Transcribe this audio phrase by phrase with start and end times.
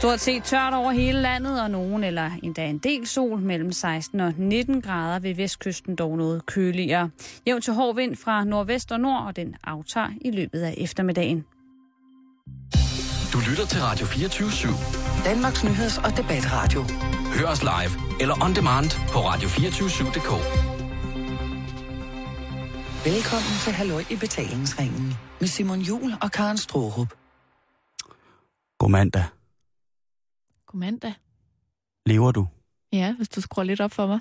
[0.00, 4.20] Stort set tørt over hele landet, og nogen eller endda en del sol mellem 16
[4.20, 7.10] og 19 grader ved vestkysten dog noget køligere.
[7.46, 11.44] Jævn til hård vind fra nordvest og nord, og den aftager i løbet af eftermiddagen.
[13.32, 15.24] Du lytter til Radio 24-7.
[15.24, 16.82] Danmarks Nyheds- og Debatradio.
[17.38, 20.30] Hør os live eller on demand på radio247.dk.
[23.04, 27.08] Velkommen til Halløj i betalingsringen med Simon Jul og Karen Strohrup.
[28.78, 29.39] God mandag.
[30.70, 31.12] God mandag.
[32.06, 32.46] Lever du?
[32.92, 34.20] Ja, hvis du skruer lidt op for mig.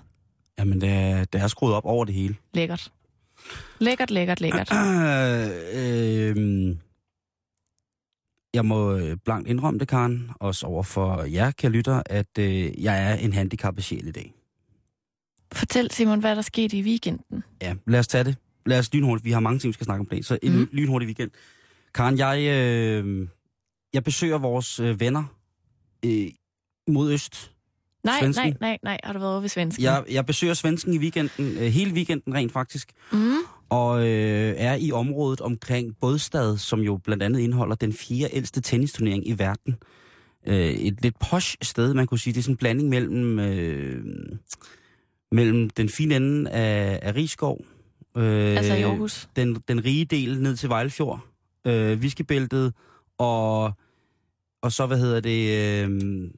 [0.59, 2.35] Jamen, det er, det er skruet op over det hele.
[2.53, 2.91] Lækkert.
[3.79, 4.71] Lækkert, lækkert, lækkert.
[5.75, 6.75] øh,
[8.53, 12.83] jeg må øh, blankt indrømme det, Karen, også over for jer, kære lytter, at øh,
[12.83, 14.33] jeg er en handicappet sjæl i dag.
[15.51, 17.43] Fortæl, Simon, hvad der skete i weekenden.
[17.61, 18.35] Ja, lad os tage det.
[18.65, 19.25] Lad os lynhurtigt.
[19.25, 20.25] Vi har mange ting, vi skal snakke om det.
[20.25, 20.69] Så en mm.
[20.71, 21.31] lynhurtig weekend.
[21.93, 23.27] Karen, jeg, øh,
[23.93, 25.23] jeg besøger vores øh, venner
[26.05, 26.27] øh,
[26.89, 27.51] mod øst.
[28.03, 28.45] Nej, Svensken.
[28.45, 28.97] nej, nej, nej.
[29.03, 29.83] Har du været over ved svensken?
[29.83, 32.91] Jeg, jeg besøger svensken i weekenden, øh, hele weekenden rent faktisk.
[33.11, 33.33] Mm.
[33.69, 38.61] og øh, er i området omkring Bådstad, som jo blandt andet indeholder den fjerde ældste
[38.61, 39.75] tennisturnering i verden.
[40.47, 42.33] Øh, et lidt posh sted, man kunne sige.
[42.33, 44.03] Det er sådan en blanding mellem, øh,
[45.31, 47.65] mellem den fine ende af, af Rigskov,
[48.17, 49.29] øh, Altså i Aarhus.
[49.35, 51.19] den, den rige del ned til Vejlefjord,
[51.65, 52.73] øh, Viskebæltet,
[53.17, 53.71] og,
[54.61, 55.49] og så, hvad hedder det,
[55.85, 56.29] øh,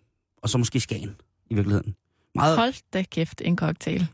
[0.42, 1.16] og så måske Skagen
[1.50, 1.96] i virkeligheden.
[2.36, 4.08] Meget, Hold da kæft, en cocktail.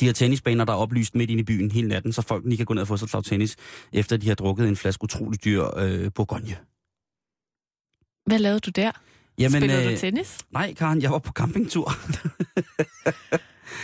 [0.00, 2.56] de her tennisbaner, der er oplyst midt inde i byen hele natten, så folk lige
[2.56, 3.56] kan gå ned og få sig et tennis,
[3.92, 6.56] efter de har drukket en flaske utrolig dyr øh, Bourgogne.
[8.26, 8.90] Hvad lavede du der?
[9.38, 10.38] Jamen, Spillede øh, du tennis?
[10.52, 11.92] nej, Karen, jeg var på campingtur.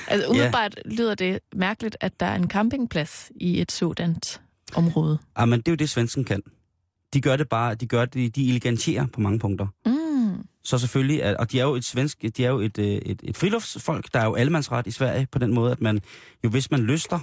[0.09, 4.41] Altså umiddelbart lyder det mærkeligt, at der er en campingplads i et sådant
[4.75, 5.19] område.
[5.37, 6.43] ah, men det er jo det, svensken kan.
[7.15, 9.67] De gør det bare, de gør det, de eleganterer på mange punkter.
[9.87, 9.93] Mm.
[10.65, 13.21] Så selvfølgelig, er- og de er jo et svensk, de er jo et, øh, et,
[13.25, 16.01] et friluftsfolk, der er jo allemandsret i Sverige på den måde, at man
[16.45, 17.19] jo hvis man lyster,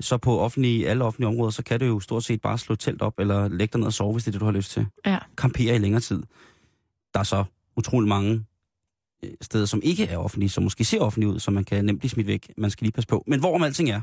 [0.00, 3.02] så på offentlige, alle offentlige områder, så kan du jo stort set bare slå telt
[3.02, 4.86] op, eller lægge dig ned og sove, hvis det er det, du har lyst til.
[5.06, 5.18] Ja.
[5.38, 6.22] Kampere i længere tid.
[7.14, 7.44] Der er så
[7.76, 8.44] utrolig mange
[9.24, 11.98] øh, steder, som ikke er offentlige, som måske ser offentlige ud, så man kan nemt
[12.00, 12.52] blive smidt væk.
[12.56, 13.24] Man skal lige passe på.
[13.26, 14.00] Men hvorom alting er.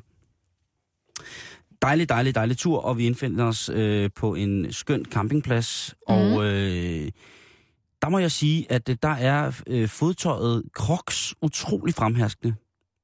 [1.81, 5.95] Dejlig, dejlig, dejlig tur, og vi indfinder os øh, på en skøn campingplads.
[6.09, 6.15] Mm.
[6.15, 7.11] Og øh,
[8.03, 12.55] der må jeg sige, at øh, der er øh, fodtøjet Crocs utrolig fremherskende.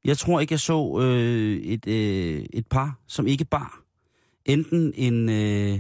[0.06, 3.84] Jeg tror ikke, jeg så øh, et, øh, et par, som ikke bar
[4.46, 5.80] enten en, øh,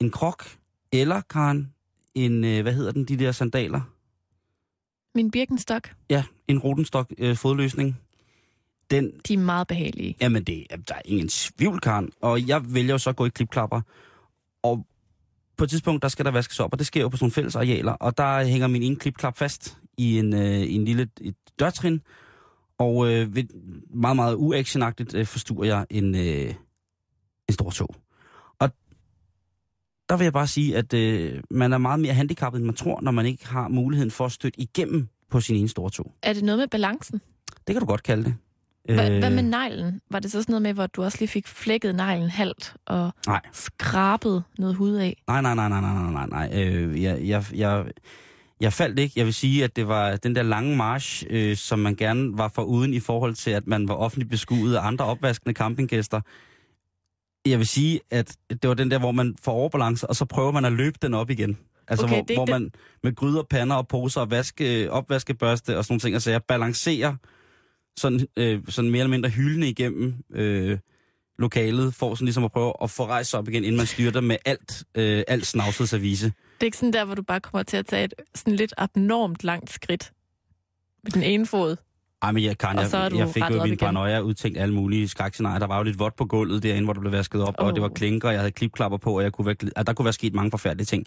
[0.00, 0.44] en krok
[0.92, 1.72] eller, Karen,
[2.14, 3.80] en, øh, hvad hedder den, de der sandaler?
[5.14, 8.00] Min Birkenstock, Ja, en Rodenstok øh, fodløsning.
[8.90, 10.16] Den, de er meget behagelige.
[10.20, 12.10] jamen det, der er ingen tvivl, Karen.
[12.20, 13.80] Og jeg vælger jo så at gå i klipklapper.
[14.62, 14.86] Og
[15.58, 17.32] på et tidspunkt, der skal der vaskes op, og det sker jo på sådan nogle
[17.32, 17.92] fælles arealer.
[17.92, 22.00] Og der hænger min ene klipklap fast i en, øh, i en lille et dørtrin.
[22.78, 23.44] Og øh, ved,
[23.94, 26.54] meget, meget uactionagtigt øh, forstuer jeg en, øh,
[27.48, 27.94] en stor tog.
[28.58, 28.70] Og
[30.08, 33.00] der vil jeg bare sige, at øh, man er meget mere handicappet, end man tror,
[33.00, 36.12] når man ikke har muligheden for at støtte igennem på sin ene store tog.
[36.22, 37.20] Er det noget med balancen?
[37.66, 38.34] Det kan du godt kalde det.
[38.88, 40.00] Hva, Øh, Hvad med neglen?
[40.10, 43.10] Var det så sådan noget med, hvor du også lige fik flækket neglen halvt og
[43.26, 43.40] Nej.
[43.52, 45.22] skrabet noget hud af?
[45.28, 46.62] Nej, nej, nej, nej, nej, nej, nej.
[46.64, 47.84] Øh, jeg, jeg, jeg,
[48.60, 49.12] jeg faldt ikke.
[49.16, 52.48] Jeg vil sige, at det var den der lange march, øh, som man gerne var
[52.54, 56.20] for uden i forhold til, at man var offentligt beskuet af andre opvaskende campinggæster.
[57.46, 60.52] Jeg vil sige, at det var den der, hvor man får overbalance, og så prøver
[60.52, 61.58] man at løbe den op igen.
[61.88, 62.70] Altså, Okay, hvor, hvor man
[63.02, 67.14] med gryder, pander og poser og vaske, opvaskebørste og sådan nogle ting, altså jeg balancerer
[67.96, 70.78] sådan, øh, sådan mere eller mindre hyldende igennem øh,
[71.38, 74.20] lokalet, for sådan ligesom at prøve at få rejst sig op igen, inden man styrter
[74.20, 76.26] med alt, øh, alt snavset service.
[76.26, 78.74] Det er ikke sådan der, hvor du bare kommer til at tage et sådan lidt
[78.78, 80.12] abnormt langt skridt
[81.04, 81.76] med den ene fod.
[82.22, 85.08] Ej, men jeg, Karen, Og jeg, du jeg fik jo min paranoia udtænkt alle mulige
[85.08, 85.58] skrækscenarier.
[85.58, 87.66] Der var jo lidt vådt på gulvet derinde, hvor det blev vasket op, oh.
[87.66, 89.92] og det var klinker, og jeg havde klipklapper på, og jeg kunne være, at der
[89.92, 91.06] kunne være sket mange forfærdelige ting.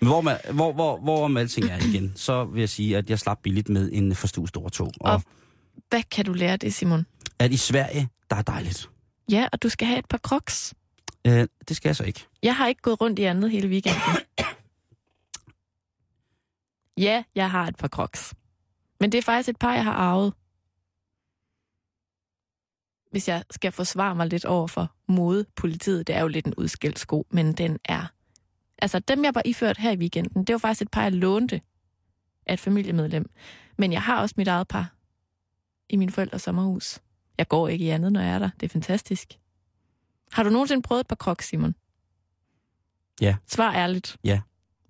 [0.00, 3.10] Men hvor, man, hvor, hvor, hvor om alting er igen, så vil jeg sige, at
[3.10, 4.92] jeg slap billigt med en forstue stor tog.
[5.00, 5.22] Og, Og-
[5.88, 7.06] Hvad kan du lære det, Simon?
[7.38, 8.90] at i Sverige, der er dejligt.
[9.30, 10.74] Ja, og du skal have et par crocs.
[11.26, 12.26] Øh, det skal jeg så ikke.
[12.42, 14.00] Jeg har ikke gået rundt i andet hele weekenden.
[16.98, 18.34] Ja, jeg har et par crocs.
[19.00, 20.34] Men det er faktisk et par, jeg har arvet.
[23.10, 26.98] Hvis jeg skal forsvare mig lidt over for modepolitiet, det er jo lidt en udskilt
[26.98, 28.06] sko, men den er...
[28.78, 31.60] Altså, dem jeg var iført her i weekenden, det var faktisk et par, jeg lånte
[32.46, 33.30] af et familiemedlem.
[33.76, 34.97] Men jeg har også mit eget par
[35.88, 36.98] i min forældres sommerhus.
[37.38, 38.50] Jeg går ikke i andet, når jeg er der.
[38.60, 39.38] Det er fantastisk.
[40.32, 41.74] Har du nogensinde prøvet et par crocs, Simon?
[43.20, 43.36] Ja.
[43.46, 44.16] Svar ærligt.
[44.24, 44.40] Ja.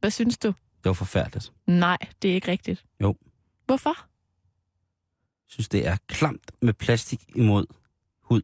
[0.01, 0.49] Hvad synes du?
[0.49, 1.53] Det var forfærdeligt.
[1.67, 2.85] Nej, det er ikke rigtigt.
[3.03, 3.15] Jo.
[3.67, 3.91] Hvorfor?
[3.99, 7.67] Jeg synes, det er klamt med plastik imod
[8.23, 8.43] hud.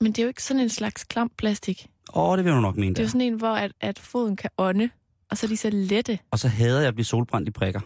[0.00, 1.90] Men det er jo ikke sådan en slags klam plastik.
[2.14, 4.36] Åh, det vil du nok mene Det er jo sådan en, hvor at, at foden
[4.36, 4.90] kan ånde,
[5.30, 6.18] og så er de så lette.
[6.30, 7.80] Og så hader jeg at blive solbrændt i prikker.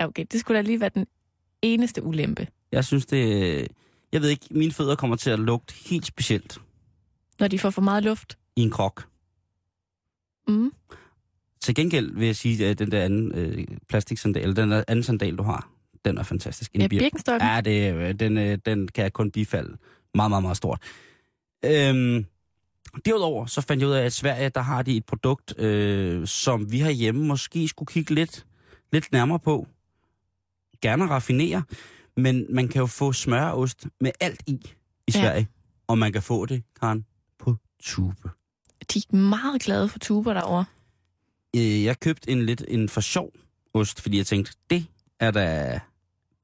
[0.00, 1.06] Ja, okay, det skulle da lige være den
[1.62, 2.48] eneste ulempe.
[2.72, 3.68] Jeg synes, det...
[4.12, 6.58] Jeg ved ikke, mine fødder kommer til at lugte helt specielt
[7.40, 8.38] Når de får for meget luft.
[8.56, 9.08] i en krok.
[10.48, 10.72] Mm.
[11.60, 15.36] Til gengæld vil jeg sige, at den der anden øh, plastiksandal, eller den anden sandal,
[15.36, 15.70] du har,
[16.04, 16.70] den er fantastisk.
[16.74, 17.48] En Ja, bir- birkenstokken.
[17.48, 19.76] Ja, det, øh, den, øh, den kan jeg kun bifalde
[20.14, 20.80] meget, meget, meget stort.
[21.64, 22.24] Øhm,
[23.04, 26.26] derudover så fandt jeg ud af, at i Sverige, der har de et produkt, øh,
[26.26, 28.46] som vi herhjemme måske skulle kigge lidt,
[28.92, 29.66] lidt nærmere på.
[30.82, 31.62] Gerne raffinere,
[32.16, 35.20] men man kan jo få smøreost med alt i i Ja.
[35.20, 35.48] Sverige.
[35.86, 37.06] Og man kan få det, Karen,
[37.38, 38.30] på tube.
[38.94, 40.64] De er meget glade for tuber derovre.
[41.56, 43.30] Øh, jeg købte en lidt en for sjov
[43.74, 44.86] ost, fordi jeg tænkte, det
[45.20, 45.80] er da,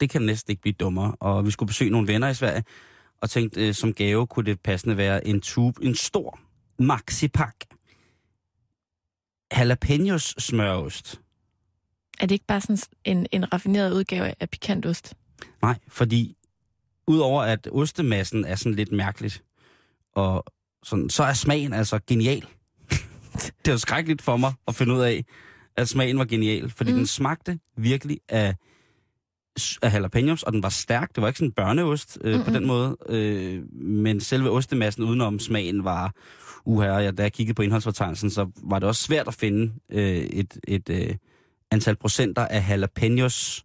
[0.00, 1.16] det kan næsten ikke blive dummere.
[1.20, 2.64] Og vi skulle besøge nogle venner i Sverige,
[3.20, 6.40] og tænkte, øh, som gave kunne det passende være en tube, en stor
[6.78, 7.54] maxi-pak.
[9.56, 11.20] Jalapenos smørost.
[12.20, 15.14] Er det ikke bare sådan en, en raffineret udgave af pikantost?
[15.62, 16.36] Nej, fordi
[17.06, 19.42] udover at ostemassen er sådan lidt mærkeligt,
[20.14, 20.44] og
[20.82, 22.46] sådan, så er smagen altså genial.
[23.64, 25.24] det var skrækkeligt for mig at finde ud af,
[25.76, 26.96] at smagen var genial, fordi mm.
[26.96, 28.54] Den smagte virkelig af,
[29.82, 31.14] af jalapenos, og den var stærk.
[31.14, 35.04] Det var ikke sådan en børneost øh, mm på den måde, øh, men selve ostemassen
[35.04, 36.14] udenom smagen var
[36.66, 40.16] og jeg, da jeg kiggede på indholdsfortegnelsen, så var det også svært at finde øh,
[40.16, 41.14] et, et øh,
[41.70, 43.64] antal procenter af jalapenos,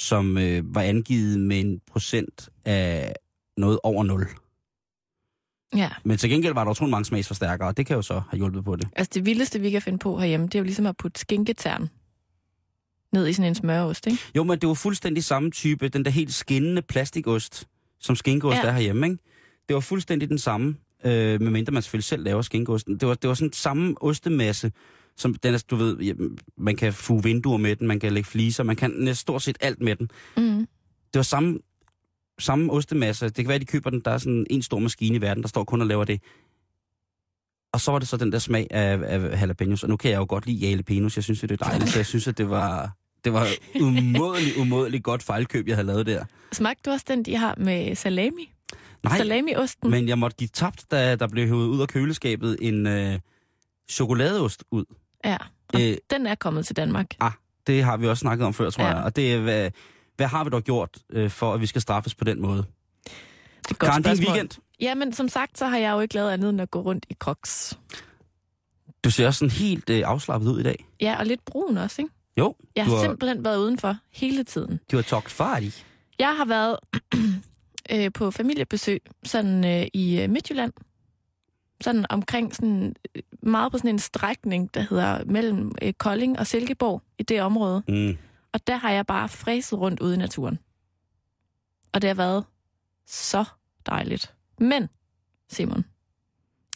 [0.00, 3.14] som øh, var angivet med en procent af
[3.56, 4.26] noget over 0.
[5.76, 5.90] Ja.
[6.04, 8.64] Men til gengæld var der utrolig mange smagsforstærkere, og det kan jo så have hjulpet
[8.64, 8.88] på det.
[8.96, 11.88] Altså det vildeste, vi kan finde på herhjemme, det er jo ligesom at putte skinketern
[13.12, 14.18] ned i sådan en smørost, ikke?
[14.36, 17.68] Jo, men det var fuldstændig samme type, den der helt skinnende plastikost,
[17.98, 18.66] som skinkeost ja.
[18.66, 19.18] er herhjemme, ikke?
[19.68, 22.96] Det var fuldstændig den samme, øh, medmindre man selvfølgelig selv laver skinkeosten.
[22.96, 24.72] Det var, det var sådan samme ostemasse,
[25.16, 28.62] som den er, du ved, man kan få vinduer med den, man kan lægge fliser,
[28.64, 30.10] man kan næsten stort set alt med den.
[30.36, 30.58] Mm.
[31.12, 31.58] Det var samme,
[32.38, 33.26] samme ostemasse.
[33.26, 35.48] Det kan være, de køber den, der er sådan en stor maskine i verden, der
[35.48, 36.20] står kun og laver det.
[37.72, 39.82] Og så var det så den der smag af, af jalapenos.
[39.82, 41.16] Og nu kan jeg jo godt lide jalapenos.
[41.16, 41.90] Jeg synes, det er dejligt.
[41.90, 42.90] Så jeg synes, at det var,
[43.24, 43.46] det var
[43.80, 46.24] umådeligt, umådeligt godt fejlkøb, jeg havde lavet der.
[46.52, 48.52] Smagte du også den, de har med salami?
[49.04, 49.90] Nej, Salamiosten?
[49.90, 53.18] men jeg måtte give tabt, da der blev hævet ud af køleskabet en øh,
[53.90, 54.84] chokoladeost ud.
[55.24, 55.36] Ja,
[55.74, 57.06] Øh, den er kommet til Danmark.
[57.20, 57.32] ah,
[57.66, 58.94] det har vi også snakket om før, tror Ja.
[58.96, 59.04] jeg.
[59.04, 59.70] Og det er, hvad,
[60.16, 62.56] hvad har vi dog gjort, øh, for at vi skal straffes på den måde?
[62.56, 62.64] Det
[63.70, 64.32] er godt Karen, din spørgsmål.
[64.34, 64.50] weekend.
[64.80, 67.06] Ja, men som sagt, så har jeg jo ikke lavet andet end at gå rundt
[67.10, 67.78] i crocs.
[69.04, 70.86] Du ser også sådan helt øh, afslappet ud i dag.
[71.00, 72.14] Ja, og lidt brun også, ikke?
[72.36, 74.80] Jo, Jeg har har, simpelthen været udenfor hele tiden.
[74.92, 75.72] du har talkt færdig.
[76.18, 76.76] Jeg har været
[77.92, 80.72] øh, på familiebesøg sådan øh, i øh, Midtjylland.
[81.80, 86.46] Sådan omkring sådan øh, meget på sådan en strækning, der hedder mellem øh, Kolding og
[86.46, 87.82] Silkeborg i det område.
[87.88, 88.18] Mm.
[88.52, 90.58] Og der har jeg bare fræset rundt ude i naturen.
[91.92, 92.44] Og det har været
[93.06, 93.44] så
[93.86, 94.34] dejligt.
[94.58, 94.88] Men,
[95.48, 95.84] Simon,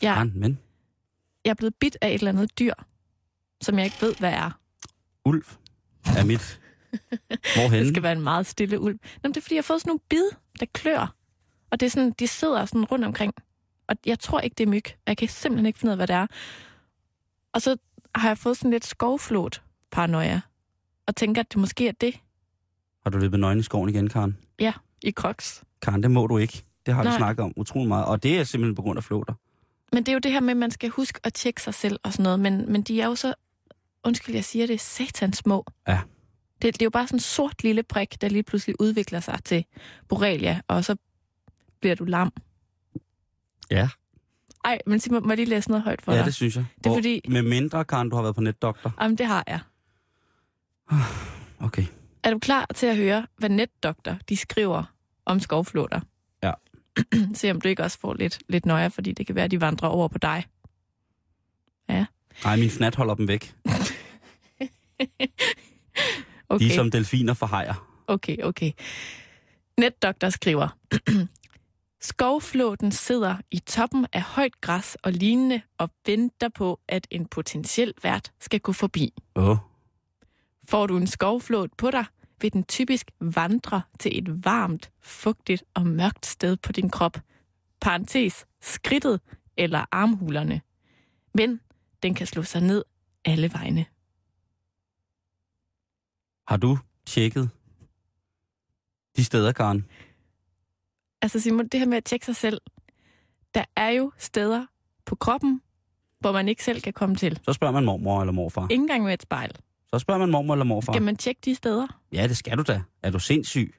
[0.02, 0.24] jeg, Ja.
[0.24, 0.58] Men,
[1.44, 2.74] jeg er blevet bidt af et eller andet dyr,
[3.60, 4.60] som jeg ikke ved, hvad er.
[5.24, 5.44] ulv
[6.16, 6.60] er mit.
[7.54, 7.80] Hvorhen?
[7.84, 8.98] Det skal være en meget stille ulv.
[9.22, 10.24] Nå, det er, fordi jeg har fået sådan nogle bid,
[10.60, 11.14] der klør.
[11.70, 13.34] Og det er sådan, de sidder sådan rundt omkring.
[13.88, 14.84] Og jeg tror ikke, det er myg.
[15.06, 16.26] Jeg kan simpelthen ikke finde ud af, hvad det er.
[17.52, 17.76] Og så
[18.14, 20.40] har jeg fået sådan lidt skovflot paranoia.
[21.06, 22.14] Og tænker, at det måske er det
[23.02, 24.36] Har du løbet nøgen i skoven igen, Karen?
[25.02, 25.64] i crocs.
[25.82, 26.64] Karen, det må du ikke.
[26.86, 27.18] Det har vi Nej.
[27.18, 28.04] snakket om utrolig meget.
[28.04, 29.34] Og det er simpelthen på grund af flåter.
[29.92, 32.00] Men det er jo det her med, at man skal huske at tjekke sig selv
[32.02, 32.40] og sådan noget.
[32.40, 33.34] Men, men de er jo så,
[34.04, 35.66] undskyld, jeg siger det, satans små.
[35.88, 36.00] Ja.
[36.62, 39.38] Det, det er jo bare sådan en sort lille prik, der lige pludselig udvikler sig
[39.44, 39.64] til
[40.08, 40.96] borrelia, og så
[41.80, 42.32] bliver du lam.
[43.70, 43.88] Ja.
[44.64, 46.26] Ej, men Simon, må jeg lige læse noget højt for Ja, dig?
[46.26, 46.64] det synes jeg.
[46.84, 48.94] Det er fordi- Med mindre, Karen, du har været på netdoktor.
[49.00, 49.60] Jamen, det har jeg.
[51.60, 51.84] Okay.
[52.22, 54.84] Er du klar til at høre, hvad netdoktor de skriver
[55.26, 56.00] om skovflåter?
[56.42, 56.52] Ja.
[57.34, 59.60] Se om du ikke også får lidt, lidt nøje, fordi det kan være, at de
[59.60, 60.44] vandrer over på dig.
[62.44, 63.54] Nej, min fnat holder dem væk.
[66.48, 66.64] Okay.
[66.64, 67.88] De som delfiner for hajer.
[68.06, 68.70] Okay, okay.
[69.78, 70.68] Netdoktor skriver,
[72.04, 77.94] Skovflåten sidder i toppen af højt græs og lignende og venter på, at en potentiel
[78.02, 79.14] vært skal gå forbi.
[79.34, 79.56] Oh.
[80.68, 82.04] Får du en skovflåt på dig,
[82.40, 87.18] vil den typisk vandre til et varmt, fugtigt og mørkt sted på din krop.
[87.80, 89.20] Parentes, skridtet
[89.56, 90.60] eller armhulerne.
[91.34, 91.60] Men
[92.02, 92.84] den kan slå sig ned
[93.24, 93.86] alle vegne.
[96.48, 97.50] Har du tjekket
[99.16, 99.86] de steder, Karen?
[101.24, 102.60] Altså Simon, det her med at tjekke sig selv,
[103.54, 104.66] der er jo steder
[105.06, 105.60] på kroppen,
[106.20, 107.40] hvor man ikke selv kan komme til.
[107.44, 108.66] Så spørger man mormor eller morfar.
[108.70, 109.50] Ikke engang med et spejl.
[109.92, 110.92] Så spørger man mormor eller morfar.
[110.92, 112.00] Skal man tjekke de steder?
[112.12, 112.82] Ja, det skal du da.
[113.02, 113.74] Er du sindssyg?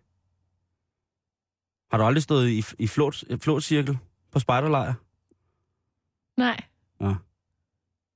[1.92, 3.98] Har du aldrig stået i, i flot, flotcirkel
[4.32, 4.94] på spejderlejr?
[6.38, 6.62] Nej.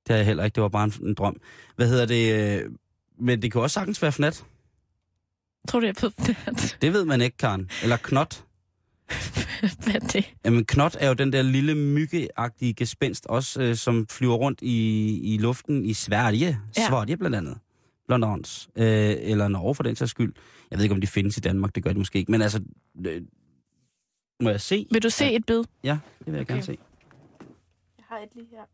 [0.07, 0.55] Det har jeg heller ikke.
[0.55, 1.41] Det var bare en, en drøm.
[1.75, 2.33] Hvad hedder det?
[2.63, 2.71] øh,
[3.19, 4.45] Men det kan også sagtens være fnat.
[5.67, 6.77] Tror du, jeg ved det?
[6.81, 7.69] Det ved man ikke, Karen.
[7.83, 8.45] Eller knot.
[9.83, 10.33] Hvad er det?
[10.45, 15.19] Jamen, knot er jo den der lille myggeagtige gespenst, også øh, som flyver rundt i,
[15.33, 16.59] i luften i Sverige.
[16.77, 16.87] Ja.
[16.87, 17.59] Sverige blandt andet.
[18.07, 18.69] Blandt andet.
[18.75, 20.33] Øh, eller Norge for den sags skyld.
[20.71, 21.75] Jeg ved ikke, om de findes i Danmark.
[21.75, 22.31] Det gør de måske ikke.
[22.31, 22.61] Men altså,
[23.07, 23.21] øh,
[24.41, 24.85] må jeg se?
[24.91, 25.35] Vil du se Ja.
[25.35, 25.63] et bid?
[25.83, 26.53] Ja, det vil jeg Okay.
[26.53, 26.77] gerne se.
[27.97, 28.65] Jeg har et lige her.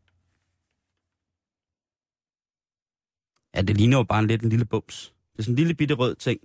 [3.56, 5.14] Ja, det ligner jo bare en lidt en lille bums.
[5.32, 6.40] Det er sådan en lille bitte rød ting.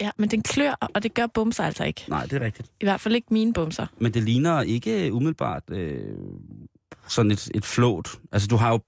[0.00, 2.04] Ja, men den klør, og det gør bumser altså ikke.
[2.08, 2.68] Nej, det er rigtigt.
[2.80, 3.86] I hvert fald ikke mine bumser.
[3.98, 6.16] Men det ligner ikke umiddelbart øh,
[7.08, 8.08] sådan et, et flåt.
[8.32, 8.80] Altså, du har jo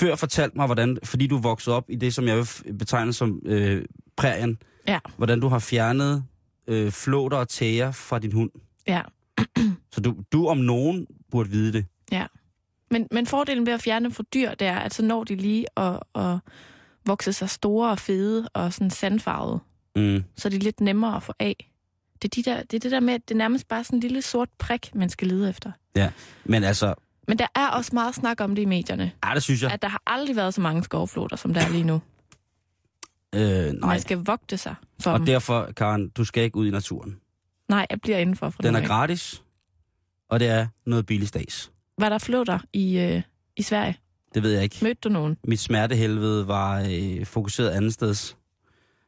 [0.00, 3.42] før fortalt mig, hvordan, fordi du voksede op i det, som jeg vil betegne som
[3.44, 3.84] øh,
[4.16, 4.58] prærien,
[4.88, 4.98] Ja.
[5.16, 6.24] hvordan du har fjernet
[6.66, 8.50] øh, flåter og tæger fra din hund.
[8.86, 9.02] Ja.
[9.92, 11.86] Så du, du om nogen burde vide det.
[12.92, 15.66] Men, men fordelen ved at fjerne fra dyr, det er, at så når de lige
[15.76, 16.38] at, at
[17.06, 19.60] vokse sig store og fede og sådan sandfarvede.
[19.96, 20.24] Mm.
[20.36, 21.70] Så er de lidt nemmere at få af.
[22.22, 23.96] Det er, de der, det er det der med, at det er nærmest bare sådan
[23.96, 25.72] en lille sort prik, man skal lede efter.
[26.44, 26.94] Men altså,
[27.28, 29.12] Men der er også meget snak om det i medierne.
[29.24, 29.72] ja, det synes jeg.
[29.72, 32.00] At der har aldrig været så mange skovfloter, som der er lige nu.
[33.34, 33.40] Øh,
[33.72, 33.88] nej.
[33.88, 35.26] Man skal vogte sig for Og dem.
[35.26, 37.16] derfor, Karen, du skal ikke ud i naturen.
[37.68, 39.42] Nej, jeg bliver indenfor for Den er gratis,
[40.28, 41.72] og det er noget billig stads.
[41.98, 43.22] Var der floter i, øh,
[43.56, 43.96] i Sverige?
[44.34, 44.76] Det ved jeg ikke.
[44.82, 45.36] Mødte du nogen?
[45.44, 48.34] mit smertehelvede var øh, fokuseret andet sted.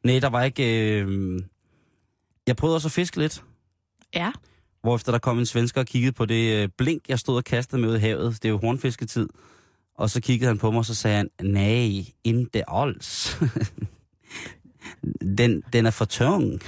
[0.04, 0.90] Nej, der var ikke...
[1.00, 1.42] Øh,
[2.46, 3.44] jeg prøvede også at fiske lidt,
[4.14, 4.32] Ja.
[4.82, 7.80] hvorefter der kom en svensker og kiggede på det øh, blink, jeg stod og kastede
[7.82, 8.42] med ud i havet.
[8.42, 9.28] Det er jo hornfisketid.
[9.94, 13.36] Og så kiggede han på mig, og så sagde han, nej, inte alls.
[15.38, 16.60] den, den er for tung.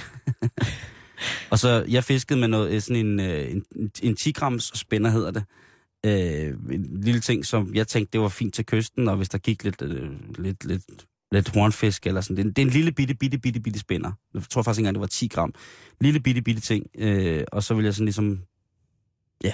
[1.51, 5.09] og så, jeg fiskede med noget, øh, sådan en, øh, en, en 10 grams spænder,
[5.09, 5.43] hedder det.
[6.05, 9.37] Øh, en lille ting, som jeg tænkte, det var fint til kysten, og hvis der
[9.37, 10.83] gik lidt, øh, lidt, lidt,
[11.31, 12.35] lidt hornfisk eller sådan.
[12.35, 14.11] Det er, en, det er en lille bitte, bitte, bitte, bitte spænder.
[14.33, 15.53] Jeg tror faktisk ikke engang, det var 10 gram.
[16.01, 16.85] Lille bitte, bitte ting.
[16.97, 18.41] Øh, og så vil jeg sådan ligesom,
[19.43, 19.53] ja.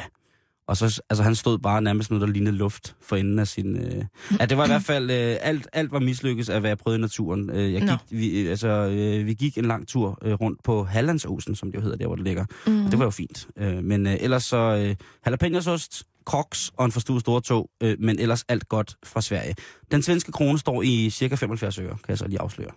[0.72, 3.75] Og så, altså han stod bare nærmest noget, der lignede luft for enden af sin...
[3.78, 4.06] Øh...
[4.40, 6.98] Ja, det var i hvert fald, øh, alt, alt var mislykkes af, hvad jeg prøvede
[6.98, 7.50] i naturen.
[7.50, 11.56] Øh, jeg gik, vi, altså, øh, vi gik en lang tur øh, rundt på Hallandsosen,
[11.56, 12.46] som det jo hedder, der hvor det ligger.
[12.68, 12.86] Mm.
[12.86, 13.48] Og det var jo fint.
[13.58, 18.20] Øh, men øh, ellers så øh, jalapenosоst, crocs og en forstuet store tog, øh, men
[18.20, 19.56] ellers alt godt fra Sverige.
[19.92, 22.72] Den svenske krone står i cirka 75 øre, kan jeg så lige afsløre.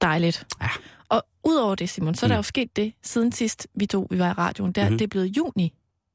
[0.00, 0.46] Dejligt.
[0.62, 0.68] Ja.
[1.08, 2.38] Og udover det, Simon, så er der Mm.
[2.38, 4.98] jo sket det, siden sidst vi to vi var i radioen, der Mhm.
[4.98, 5.72] det er blevet juni.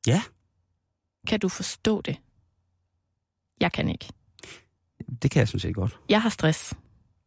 [0.08, 0.22] Ja.
[1.28, 2.18] Kan du forstå det?
[3.62, 4.10] Jeg kan ikke.
[5.22, 6.00] Det kan jeg synes set godt.
[6.10, 6.74] Jeg har stress,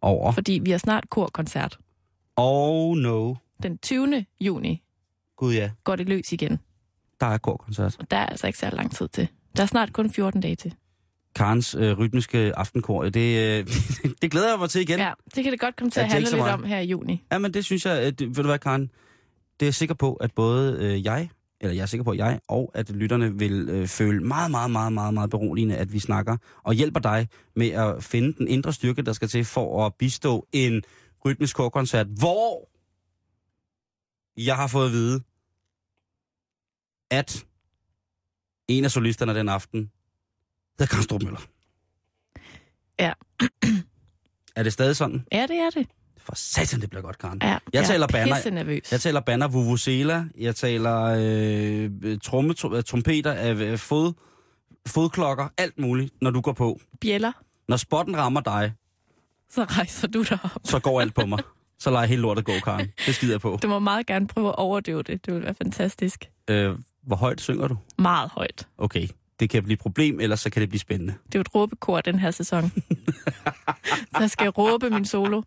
[0.00, 0.32] Over.
[0.32, 1.78] fordi vi har snart korkoncert.
[2.36, 3.34] Oh no.
[3.62, 4.26] Den 20.
[4.40, 4.82] juni
[5.36, 6.58] Gud ja, går det løs igen,
[7.20, 7.96] der er korkoncert.
[7.98, 9.28] og der er altså ikke så lang tid til.
[9.56, 10.74] Der er snart kun 14 dage til.
[11.34, 13.66] Karens øh, rytmiske aftenkor, det, øh,
[14.22, 14.98] det glæder jeg mig til igen.
[14.98, 17.24] Ja, det kan det godt komme til at tænker handle lidt om her i juni.
[17.32, 18.82] Ja, men det synes jeg, at, ved du hvad, Karen?
[19.60, 21.28] Det er jeg sikker på, at både øh, jeg,
[21.60, 24.70] eller jeg er sikker på, at jeg og at lytterne vil øh, føle meget, meget,
[24.70, 28.72] meget, meget, meget beroligende, at vi snakker og hjælper dig med at finde den indre
[28.72, 30.82] styrke, der skal til for at bistå en
[31.24, 32.68] rytmisk korkoncert, hvor
[34.36, 35.22] jeg har fået at vide,
[37.10, 37.46] at
[38.68, 39.90] en af solisterne den aften
[40.78, 41.40] hedder Karen Strup-Møller.
[42.98, 43.12] Ja.
[44.56, 45.26] er det stadig sådan?
[45.32, 45.86] Ja, det er det.
[46.30, 47.38] For satan, det bliver godt, Karen.
[47.42, 48.50] Ja, Jeg taler banner.
[48.50, 48.92] nervøs.
[48.92, 54.12] Jeg taler banner vuvuzela, jeg taler øh, tromme, tr- trompeter, øh, fod,
[54.86, 56.80] fodklokker, alt muligt, når du går på.
[57.00, 57.32] Bjæller,
[57.68, 58.72] Når spotten rammer dig,
[59.50, 60.60] så rejser du dig op.
[60.64, 61.38] så går alt på mig.
[61.78, 62.88] Så lader jeg hele lortet gå, Karen.
[63.06, 63.58] Det skider jeg på.
[63.62, 65.26] Du må meget gerne prøve at overdøve det.
[65.26, 66.24] Det vil være fantastisk.
[66.48, 67.76] Øh, hvor højt synger du?
[67.98, 68.68] Meget højt.
[68.78, 69.08] Okay,
[69.40, 71.14] det kan blive et problem, ellers så kan det blive spændende.
[71.26, 72.72] Det er jo et råbekor den her sæson.
[74.12, 75.42] så jeg skal råbe min solo.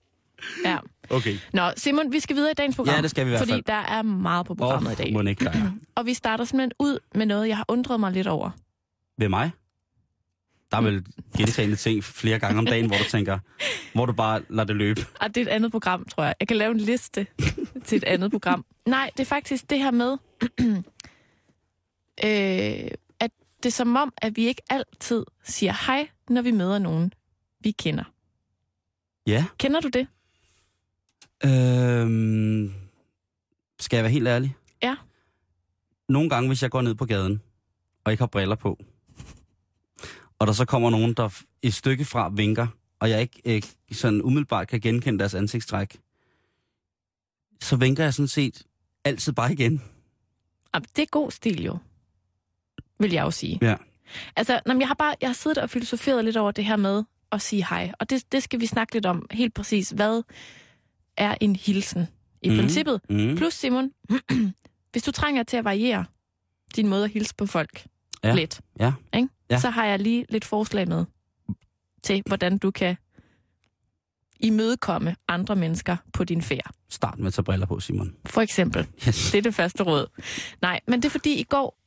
[0.66, 0.78] Ja.
[1.10, 1.38] Okay.
[1.54, 2.96] Nå, Simon, vi skal videre i dagens program.
[2.96, 3.64] Ja, det skal vi i hvert Fordi fald.
[3.64, 5.14] der er meget på programmet i dag.
[5.14, 5.72] må ikke der er.
[5.96, 8.50] Og vi starter simpelthen ud med noget, jeg har undret mig lidt over.
[9.18, 9.52] Ved mig?
[10.72, 11.06] Der er vel
[11.38, 13.40] gentagende ting flere gange om dagen, hvor du tænker,
[13.94, 15.02] hvor du bare lader det løbe.
[15.20, 16.36] Og det er et andet program, tror jeg.
[16.40, 17.28] Jeg kan lave en liste
[17.86, 18.66] til et andet program.
[18.88, 20.18] Nej, det er faktisk det her med,
[22.26, 23.32] øh, at
[23.64, 27.14] det er som om, at vi ikke altid siger hej, når vi møder nogen,
[27.60, 28.04] vi kender.
[29.28, 30.08] Ja, Kender du det?
[31.46, 32.74] Øhm,
[33.80, 34.56] skal jeg være helt ærlig?
[34.84, 34.96] Ja.
[36.10, 37.42] Nogle gange, hvis jeg går ned på gaden,
[38.04, 38.80] og ikke har briller på,
[40.40, 42.68] og der så kommer nogen, der et stykke fra vinker,
[43.00, 45.98] og jeg ikke øh, sådan umiddelbart kan genkende deres ansigtstræk,
[47.62, 48.64] så vinker jeg sådan set
[49.06, 49.82] altid bare igen.
[50.76, 51.78] Jamen, det er god stil jo,
[53.00, 53.60] vil jeg jo sige.
[53.62, 53.76] Ja.
[54.36, 57.04] Altså, når jeg har bare jeg har siddet og filosoferet lidt over det her med
[57.32, 59.90] at sige hej, og det, det skal vi snakke lidt om helt præcis.
[59.90, 60.24] Hvad
[61.18, 62.08] er en hilsen
[62.42, 62.56] i mm.
[62.58, 63.02] princippet?
[63.10, 63.36] Mm.
[63.36, 63.92] Plus, Simon,
[64.92, 66.06] hvis du trænger til at variere
[66.76, 67.86] din måde at hilse på folk
[68.24, 68.30] Ja.
[68.30, 68.36] ja.
[68.36, 68.94] lidt, Ja.
[69.16, 69.28] Ikke?
[69.50, 69.60] Ja.
[69.60, 71.06] så har jeg lige lidt forslag med
[72.04, 72.96] til, hvordan du kan
[74.40, 76.72] imødekomme andre mennesker på din færd.
[76.90, 78.16] Start med at tage briller på, Simon.
[78.26, 78.88] For eksempel.
[79.08, 79.32] Yes.
[79.32, 80.08] Det er det første råd.
[80.62, 81.78] Nej, men det er fordi i går,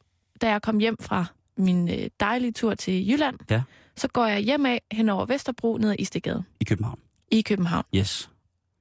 [0.40, 1.25] da jeg kom hjem fra
[1.56, 3.62] min øh, dejlige tur til Jylland, Ja.
[3.97, 6.99] så går jeg hjem af hen over Vesterbro ned ad Istegade I København.
[7.30, 7.85] i København.
[7.95, 8.30] Yes.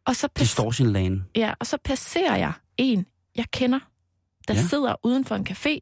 [0.06, 1.26] Og så, Distortion Lane.
[1.36, 3.80] ja, og så passerer jeg en, jeg kender,
[4.48, 4.62] der Ja.
[4.62, 5.80] sidder uden for en café.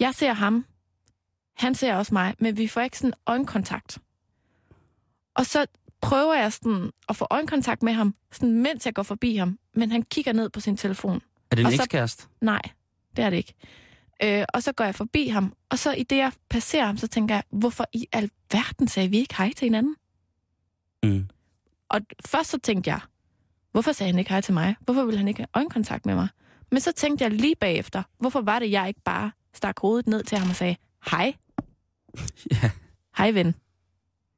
[0.00, 0.66] Jeg ser ham.
[1.56, 3.98] Han ser også mig, men vi får ikke sådan øjenkontakt.
[5.34, 5.66] Og så
[6.00, 9.90] prøver jeg sådan at få øjenkontakt med ham, sådan mens jeg går forbi ham, men
[9.90, 11.22] han kigger ned på sin telefon.
[11.50, 12.26] Er det en ekskæreste?
[12.40, 12.60] Nej,
[13.16, 13.54] det er det ikke.
[14.24, 17.06] Øh, og så går jeg forbi ham, og så i det, jeg passerer ham, så
[17.08, 19.96] tænker jeg, hvorfor i alverden sagde vi ikke hej til hinanden?
[21.02, 21.28] Mm.
[21.88, 23.00] Og først så tænkte jeg,
[23.72, 24.76] hvorfor sagde han ikke hej til mig?
[24.80, 26.28] Hvorfor ville han ikke have øjenkontakt med mig?
[26.70, 30.22] Men så tænkte jeg lige bagefter, hvorfor var det, jeg ikke bare stak hovedet ned
[30.24, 30.76] til ham og sagde,
[31.10, 31.34] hej,
[32.62, 32.70] Ja.
[33.16, 33.54] hej ven.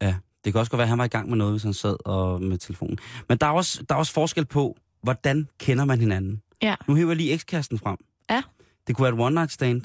[0.03, 0.14] Ja,
[0.45, 1.97] det kan også godt være, at han var i gang med noget, hvis han sad
[2.07, 2.99] og med telefonen.
[3.29, 6.43] Men der er også, der er også forskel på, hvordan kender man hinanden.
[6.62, 6.75] Ja.
[6.88, 7.97] Nu hæver jeg lige ekskæresten frem.
[8.31, 8.43] Ja.
[8.87, 9.83] Det kunne være et one night stand.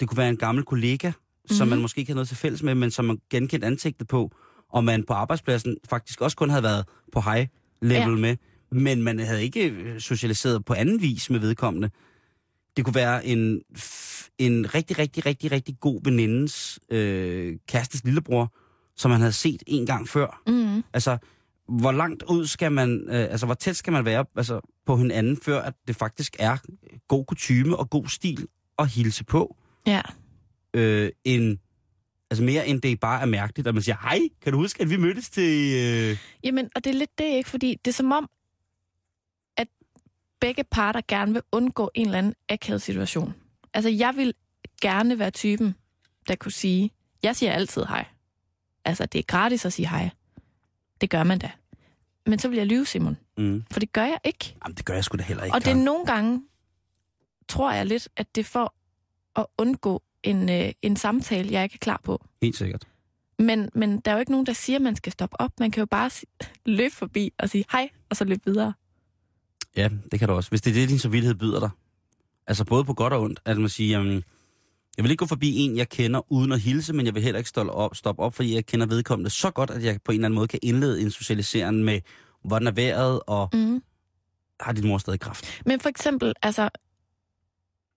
[0.00, 1.56] Det kunne være en gammel kollega, mm-hmm.
[1.56, 1.70] som Mhm.
[1.70, 4.30] man måske ikke havde noget til fælles med, men som man genkendt ansigtet på,
[4.68, 7.46] og man på arbejdspladsen faktisk også kun havde været på high
[7.82, 7.96] level.
[8.00, 8.08] Ja.
[8.08, 8.36] med,
[8.70, 11.90] men man havde ikke øh, socialiseret på anden vis med vedkommende.
[12.76, 13.62] Det kunne være en,
[14.38, 18.54] en rigtig, rigtig, rigtig, rigtig god venindens øh, kærestes lillebror,
[18.96, 20.42] som man havde set en gang før.
[20.46, 20.82] Mm.
[20.92, 21.18] Altså,
[21.68, 25.36] hvor langt ud skal man, øh, altså hvor tæt skal man være altså, på hinanden,
[25.42, 26.56] før at det faktisk er
[27.08, 28.46] god kutyme og god stil
[28.78, 30.00] at hilse på, Ja.
[30.74, 31.58] øh, end,
[32.30, 34.90] altså mere end det bare er mærkeligt, at man siger, hej, kan du huske, at
[34.90, 35.74] vi mødtes til...
[35.76, 36.16] Øh...
[36.44, 37.50] Jamen, og det er lidt det, ikke?
[37.50, 38.28] Fordi det er som om,
[40.40, 43.34] begge parter gerne vil undgå en eller anden akavet situation.
[43.74, 44.34] Altså, jeg vil
[44.82, 45.74] gerne være typen,
[46.28, 46.90] der kunne sige,
[47.22, 48.04] jeg siger altid hej.
[48.84, 50.10] Altså, det er gratis at sige hej.
[51.00, 51.50] Det gør man da.
[52.26, 53.16] Men så vil jeg lyve, Simon.
[53.36, 53.64] Mm.
[53.70, 54.56] For det gør jeg ikke.
[54.64, 55.54] Jamen, det gør jeg sgu da heller ikke.
[55.54, 56.42] Og det er nogle gange,
[57.48, 58.74] tror jeg lidt, at det er for
[59.36, 62.24] at undgå en, øh, en samtale, jeg ikke er klar på.
[62.42, 62.84] Helt sikkert.
[63.38, 65.60] Men, men der er jo ikke nogen, der siger, at man skal stoppe op.
[65.60, 66.10] Man kan jo bare
[66.78, 68.72] løbe forbi og sige hej, og så løbe videre.
[69.76, 70.50] Ja, det kan du også.
[70.50, 71.70] Hvis det er det, din samvittighed byder dig.
[72.46, 74.22] Altså både på godt og ondt, at man siger, jamen,
[74.96, 77.38] jeg vil ikke gå forbi en, jeg kender, uden at hilse, men jeg vil heller
[77.38, 80.16] ikke stoppe op, stoppe op, fordi jeg kender vedkommende så godt, at jeg på en
[80.18, 82.00] eller anden måde kan indlede en socialisering med,
[82.44, 83.82] hvordan er vejret, og Mm.
[84.60, 85.62] har din mor stadig kraft.
[85.66, 86.68] Men for eksempel, altså,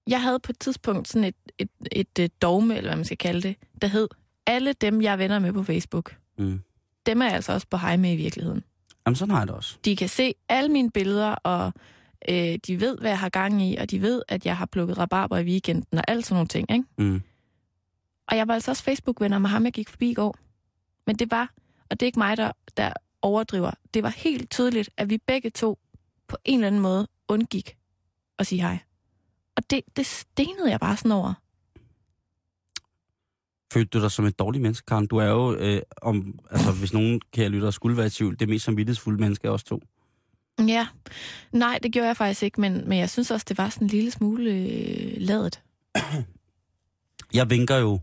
[0.07, 3.17] jeg havde på et tidspunkt sådan et, et, et, et dogme, eller hvad man skal
[3.17, 4.07] kalde det, der hed,
[4.47, 6.59] alle dem, jeg er venner med på Facebook, Mm.
[7.05, 8.63] dem er jeg altså også på hej med i virkeligheden.
[9.05, 9.77] Jamen, sådan har jeg det også.
[9.85, 11.73] De kan se alle mine billeder, og
[12.29, 14.97] øh, de ved, hvad jeg har gang i, og de ved, at jeg har plukket
[14.97, 16.85] rabarber i weekenden, og alt sådan nogle ting, ikke?
[16.97, 17.21] Mm.
[18.27, 20.37] Og jeg var altså også Facebook-venner med ham, jeg gik forbi i går.
[21.07, 21.53] Men det var,
[21.89, 25.49] og det er ikke mig, der, der overdriver, det var helt tydeligt, at vi begge
[25.49, 25.79] to
[26.27, 27.77] på en eller anden måde undgik
[28.39, 28.77] at sige hej.
[29.57, 31.33] Og det, det stenede jeg bare sådan over.
[33.71, 35.07] Følte du dig som et dårligt menneske, Karen?
[35.07, 38.49] Du er jo, øh, om, altså, hvis nogen kære lytter skulle være i tvivl, det
[38.49, 39.81] mest samvittighedsfulde menneske af os to.
[40.67, 40.87] Ja,
[41.51, 43.89] nej, det gjorde jeg faktisk ikke, men, men jeg synes også, det var sådan en
[43.89, 45.61] lille smule øh, ladet.
[47.33, 47.99] Jeg vinker jo.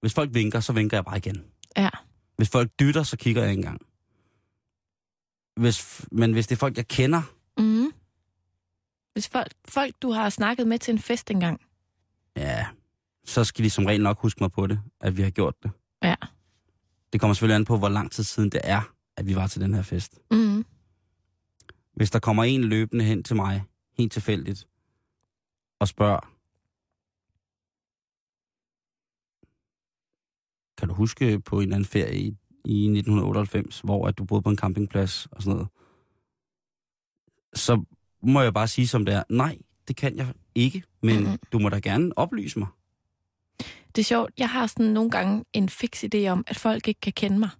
[0.00, 1.44] Hvis folk vinker, så vinker jeg bare igen.
[1.76, 1.88] Ja.
[2.36, 3.80] Hvis folk dytter, så kigger jeg ikke engang.
[5.56, 7.22] Hvis, men hvis det er folk, jeg kender,
[7.58, 7.92] Mm.
[9.12, 11.60] Hvis folk, folk, du har snakket med til en fest engang,
[12.36, 12.66] ja,
[13.24, 15.70] så skal de som regel nok huske mig på det, at vi har gjort det.
[16.02, 16.14] Ja.
[17.12, 19.60] Det kommer selvfølgelig an på, hvor lang tid siden det er, at vi var til
[19.60, 20.18] den her fest.
[20.30, 20.64] mm.
[21.94, 23.64] Hvis der kommer en løbende hen til mig,
[23.98, 24.68] helt tilfældigt,
[25.80, 26.20] og spørger,
[30.78, 32.26] kan du huske på en eller anden ferie i,
[32.64, 35.68] i 1998, hvor at du boede på en campingplads og sådan noget,
[37.54, 37.84] så
[38.22, 41.38] må jeg bare sige som det er, nej, det kan jeg ikke, men Mhm.
[41.52, 42.68] du må da gerne oplyse mig.
[43.96, 47.00] Det er sjovt, jeg har sådan nogle gange en fix idé om, at folk ikke
[47.00, 47.50] kan kende mig.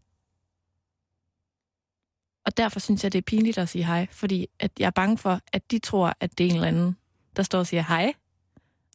[2.46, 5.18] Og derfor synes jeg, det er pinligt at sige hej, fordi at jeg er bange
[5.18, 6.96] for, at de tror, at det er en eller anden,
[7.36, 8.12] der står og siger hej,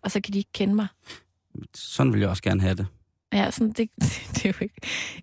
[0.04, 0.88] og så kan de ikke kende mig.
[1.76, 2.88] Sådan vil jeg også gerne have det.
[3.34, 3.90] Ja, sådan, det,
[4.36, 4.76] det er jo ikke,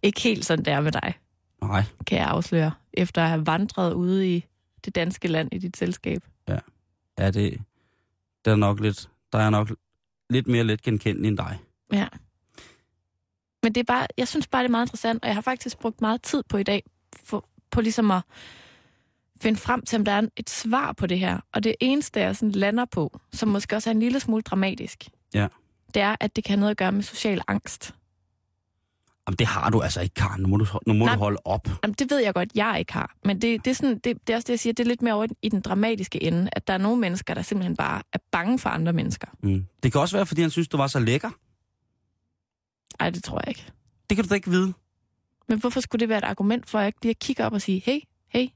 [0.03, 1.15] ikke helt sådan, det er med dig,
[1.63, 4.45] Nej, kan jeg afsløre, efter at have vandret ude i
[4.85, 6.23] det danske land i dit selskab.
[7.17, 7.61] er det,
[8.45, 9.73] der er nok lidt, der er nok
[10.31, 11.59] lidt mere let genkendelig end dig.
[11.93, 12.07] Ja.
[13.63, 15.79] Men det er bare, jeg synes bare, det er meget interessant, og jeg har faktisk
[15.79, 16.83] brugt meget tid på i dag,
[17.25, 18.23] for, på ligesom at
[19.41, 21.41] finde frem til, om der er et svar på det her.
[21.53, 25.09] Og det eneste, jeg sådan lander på, som måske også er en lille smule dramatisk,
[25.35, 25.49] Ja.
[25.95, 27.95] det er, at det kan have noget at gøre med social angst.
[29.29, 30.43] Jamen, det har du altså ikke, Karen.
[30.43, 31.15] Nu må du, nu må Nej.
[31.15, 31.69] du holde op.
[31.83, 33.15] Jamen, det ved jeg godt, jeg ikke har.
[33.25, 35.03] Men det, det, er sådan, det, det er også det, jeg siger, det er lidt
[35.03, 38.19] mere over i den dramatiske ende, at der er nogle mennesker, der simpelthen bare er
[38.33, 39.29] bange for andre mennesker.
[39.43, 39.67] Mm.
[39.83, 41.31] Det kan også være, fordi han synes, du var så lækker.
[43.03, 43.73] Ej, det tror jeg ikke.
[44.11, 44.73] Det kan du da ikke vide.
[45.49, 47.63] Men hvorfor skulle det være et argument for, at jeg ikke lige kigger op og
[47.63, 48.47] sige, hey, hey,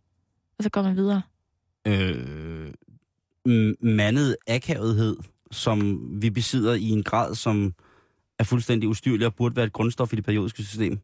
[0.58, 1.22] og så går man videre?
[1.86, 2.72] øh,
[3.80, 5.16] mandet akavethed,
[5.50, 7.74] som vi besidder i en grad, som
[8.38, 10.98] er fuldstændig ustyrlig og burde være et grundstof i det periodiske system.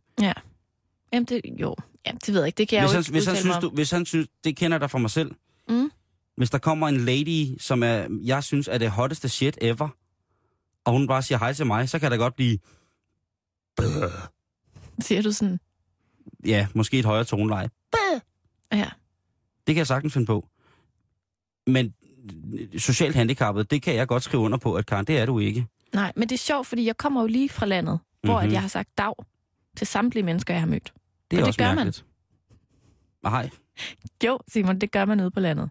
[1.13, 1.75] Jamen, det, jo,
[2.07, 2.59] ja, det ved jeg ikke.
[2.59, 4.57] Det kan jeg Hvis jo han, ikke hvis, han synes, du, hvis han synes, det
[4.57, 5.31] kender dig fra mig selv.
[5.69, 5.91] Mm.
[6.37, 9.89] Hvis der kommer en lady, som er, jeg synes er det hotteste shit ever,
[10.85, 12.59] og hun bare siger hej til mig, så kan der godt blive,
[15.01, 15.61] Siger du sådan,
[16.45, 17.71] ja, måske et højere toneleje.
[18.73, 18.91] ja,
[19.67, 20.49] Det kan jeg sagtens finde på.
[21.67, 21.95] Men
[22.79, 25.67] socialt handicappet, det kan jeg godt skrive under på, at Karen, det er du ikke.
[25.95, 28.47] nej, men det er sjovt, fordi jeg kommer jo lige fra landet, hvor Mhm.
[28.47, 29.15] at jeg har sagt dag
[29.77, 30.93] til samtlige mennesker, jeg har mødt.
[31.31, 31.77] Det er Og det også gør man.
[31.77, 32.05] mærkeligt.
[33.23, 33.51] Nej,
[34.25, 35.71] Jo, Simon, det gør man ude på landet.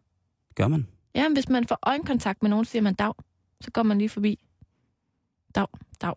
[0.55, 0.87] gør man.
[1.15, 3.13] Ja, hvis man får øjenkontakt med nogen, siger man dag,
[3.61, 4.45] så går man lige forbi.
[5.55, 5.67] Dag,
[6.01, 6.13] dag.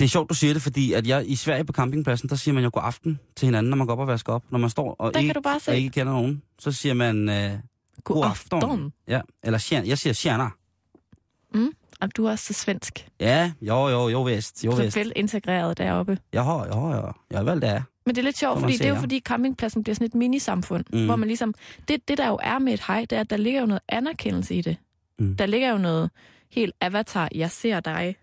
[0.00, 2.54] Det er sjovt, du siger det, fordi at jeg i Sverige på campingpladsen, der siger
[2.54, 4.44] man jo god aften til hinanden, når man går op og vasker op.
[4.50, 7.50] Når man står og, Der ikke, du og ikke kender nogen, så siger man øh,
[8.04, 8.92] god aften.
[9.08, 10.48] Ja, eller jeg siger tjena.
[12.00, 13.08] Og du er også så svensk.
[13.20, 14.96] Ja, jo, jo, jo vist, jo Så vist.
[14.96, 16.18] vel integreret deroppe.
[16.32, 17.82] Jeg har, jeg har, jeg, jeg vel det er.
[18.06, 20.84] Men det er lidt sjovt, fordi det er jo fordi campingpladsen bliver sådan et minisamfund,
[20.92, 20.98] Mm.
[20.98, 21.04] mm.
[21.06, 21.54] hvor man ligesom...
[21.88, 23.80] Det, det der jo er med et hej, det er, at der ligger jo noget
[23.88, 24.76] anerkendelse i det.
[25.18, 25.26] Mm.
[25.26, 25.36] Mm.
[25.36, 26.10] Der ligger jo noget
[26.50, 27.28] helt avatar.
[27.34, 28.16] Jeg ser dig.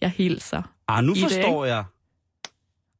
[0.00, 0.62] Jeg hilser.
[0.88, 1.84] Ah, nu I det, forstår jeg.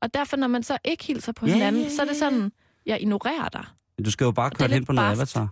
[0.01, 2.53] Og derfor, når man så ikke hilser på Ja, hinanden, ja, så er det sådan,
[2.87, 3.65] jeg ignorerer dig.
[4.05, 5.37] Du skal jo bare køre hen på noget barskt.
[5.37, 5.49] avatar.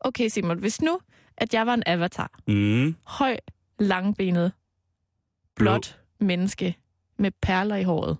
[0.00, 0.98] Okay, Simon, hvis nu,
[1.36, 2.96] at jeg var en avatar, Mm.
[3.06, 3.36] høj,
[3.78, 4.52] langbenet,
[5.56, 6.76] blåt menneske
[7.18, 8.16] med perler i håret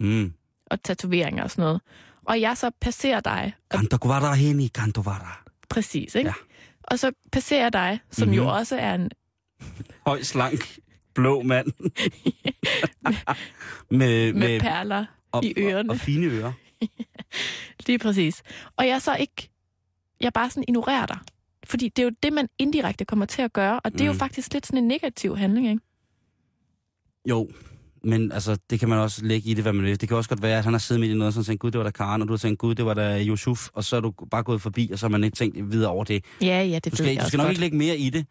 [0.00, 0.32] Mm.
[0.66, 1.80] og tatoveringer og sådan noget,
[2.24, 5.44] og jeg så passerer dig, og Kanto kuvara heni, kanto vara.
[5.68, 6.28] præcis, ikke?
[6.28, 6.34] Ja.
[6.82, 8.36] Og så passerer dig, som mm-hmm.
[8.36, 8.50] jo Mhm.
[8.52, 9.10] også er en
[10.06, 10.78] Høj, slank,
[11.18, 11.66] blå mand.
[13.02, 13.14] med,
[13.90, 15.90] med, med perler og, i ørerne.
[15.90, 16.52] Og, og fine ører.
[17.86, 18.42] Lige præcis.
[18.76, 19.50] Og jeg så ikke,
[20.20, 21.18] jeg bare sådan ignorerer dig.
[21.64, 24.12] Fordi det er jo det, man indirekte kommer til at gøre, og det er jo
[24.12, 24.18] Mm.
[24.18, 25.80] faktisk lidt sådan en negativ handling, ikke?
[27.28, 27.50] Jo,
[28.04, 30.00] men altså, det kan man også lægge i det, hvad man vil.
[30.00, 31.60] Det kan også godt være, at han har siddet midt i noget, og så tænkt,
[31.60, 33.84] gud, det var da Karen, og du har tænkt, gud, det var da Yusuf, og
[33.84, 36.24] så er du bare gået forbi, og så har man ikke tænkt videre over det.
[36.42, 37.50] Ja, ja, det Du skal, jeg du skal nok godt.
[37.50, 38.26] ikke lægge mere i det.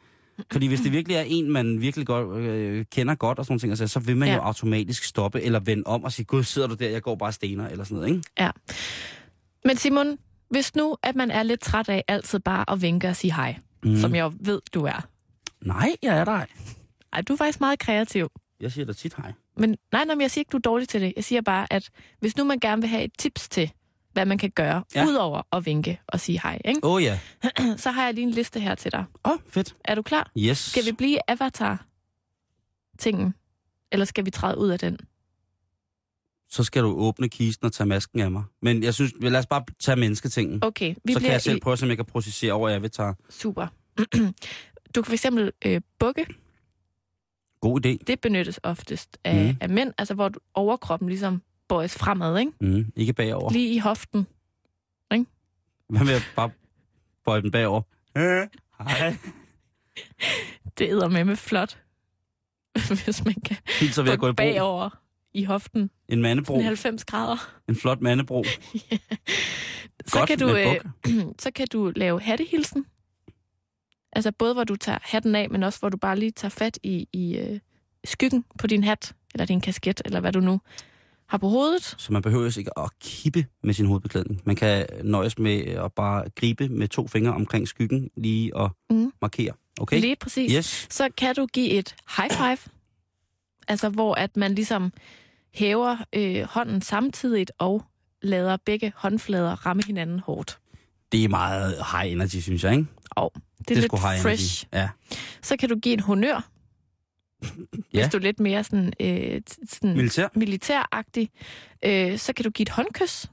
[0.52, 3.72] Fordi hvis det virkelig er en, man virkelig godt, øh, kender godt og sådan ting,
[3.72, 4.36] altså, så vil man ja.
[4.36, 7.32] Jo automatisk stoppe eller vende om og sige, gud, sidder du der, jeg går bare
[7.32, 8.24] stener, eller sådan noget, ikke?
[8.40, 8.50] Ja.
[9.66, 10.18] Men Simon,
[10.50, 13.56] hvis nu, at man er lidt træt af altid bare at vinke og sige hej,
[13.84, 13.98] Mm.
[13.98, 15.08] som jeg ved, du er.
[15.66, 16.46] Nej, jeg er der.
[17.14, 18.30] Ej, du er faktisk meget kreativ.
[18.60, 19.34] Jeg siger da tit hej.
[19.58, 21.14] Men nej, nej, men jeg siger ikke, du er dårlig til det.
[21.16, 23.72] Jeg siger bare, at hvis nu man gerne vil have et tips til,
[24.18, 25.06] hvad man kan gøre, Ja.
[25.06, 26.80] udover at vinke og sige hej, ikke?
[26.84, 27.20] Åh oh, ja.
[27.84, 29.06] så har jeg lige en liste her til dig.
[29.26, 29.76] Åh, oh, fedt.
[29.86, 30.32] Er du klar?
[30.38, 30.58] Yes.
[30.58, 33.34] Skal vi blive avatar-tingen?
[33.92, 34.98] Eller skal vi træde ud af den?
[36.50, 38.44] Så skal du åbne kisten og tage masken af mig.
[38.62, 40.64] Men jeg synes, lad os bare tage mennesketingen.
[40.64, 41.60] Okay, vi så kan jeg selv i...
[41.60, 43.16] prøve, om jeg kan processere over, tage.
[43.30, 43.68] Super.
[44.96, 46.26] du kan for eksempel øh, bukke.
[47.62, 47.98] God idé.
[48.08, 49.58] Det benyttes oftest af, mm.
[49.62, 52.52] af mænd, altså hvor du- overkroppen ligesom bøjes fremad, ikke?
[52.62, 53.52] Mm, ikke bagover.
[53.52, 54.28] Lige i hoften.
[55.90, 56.50] Hvad med at bare
[57.26, 57.82] bøje den bagover?
[58.18, 58.48] Øh,
[58.80, 59.16] Hej.
[60.78, 61.78] Det æder med med flot,
[63.06, 64.36] hvis man kan Hilser ved at gå i bro.
[64.36, 64.90] bagover
[65.34, 65.90] i hoften.
[66.10, 66.54] En mandebro.
[66.54, 67.52] Sådan 90 grader.
[67.70, 68.44] En flot mandebro.
[70.06, 70.76] Så Godt kan, du, øh,
[71.44, 72.86] så kan du lave hattehilsen.
[74.12, 76.80] Altså både hvor du tager hatten af, men også hvor du bare lige tager fat
[76.84, 77.60] i, i øh,
[78.06, 80.62] skyggen på din hat, eller din kasket, eller hvad du nu
[81.30, 81.96] har på hovedet.
[81.98, 84.42] Så man behøver ikke at kippe med sin hovedbeklædning.
[84.46, 89.12] Man kan nøjes med at bare gribe med to fingre omkring skyggen, lige og Mm.
[89.22, 89.52] markere.
[89.80, 90.00] Okay?
[90.02, 90.52] Lige præcis.
[90.54, 90.88] Yes.
[90.90, 92.58] Så kan du give et high five,
[93.68, 94.94] altså hvor at man ligesom
[95.54, 97.84] hæver øh, hånden samtidigt og
[98.22, 100.60] lader begge håndflader ramme hinanden hårdt.
[101.12, 102.86] Det er meget high energy, synes jeg, ikke?
[103.10, 104.26] Og det er, det lidt fresh.
[104.26, 104.66] energy.
[104.84, 104.90] Ja.
[105.42, 106.50] Så kan du give en honør,
[107.94, 108.00] Ja.
[108.02, 110.28] hvis du er lidt mere sådan, øh, sådan Militær.
[110.36, 111.30] militæragtig.
[111.86, 113.26] Øh, så kan du give et håndkys.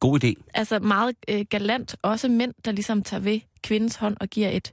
[0.00, 0.32] God idé.
[0.54, 1.96] Altså meget øh, galant.
[2.02, 4.72] Også mænd, der ligesom tager ved kvindens hånd og giver et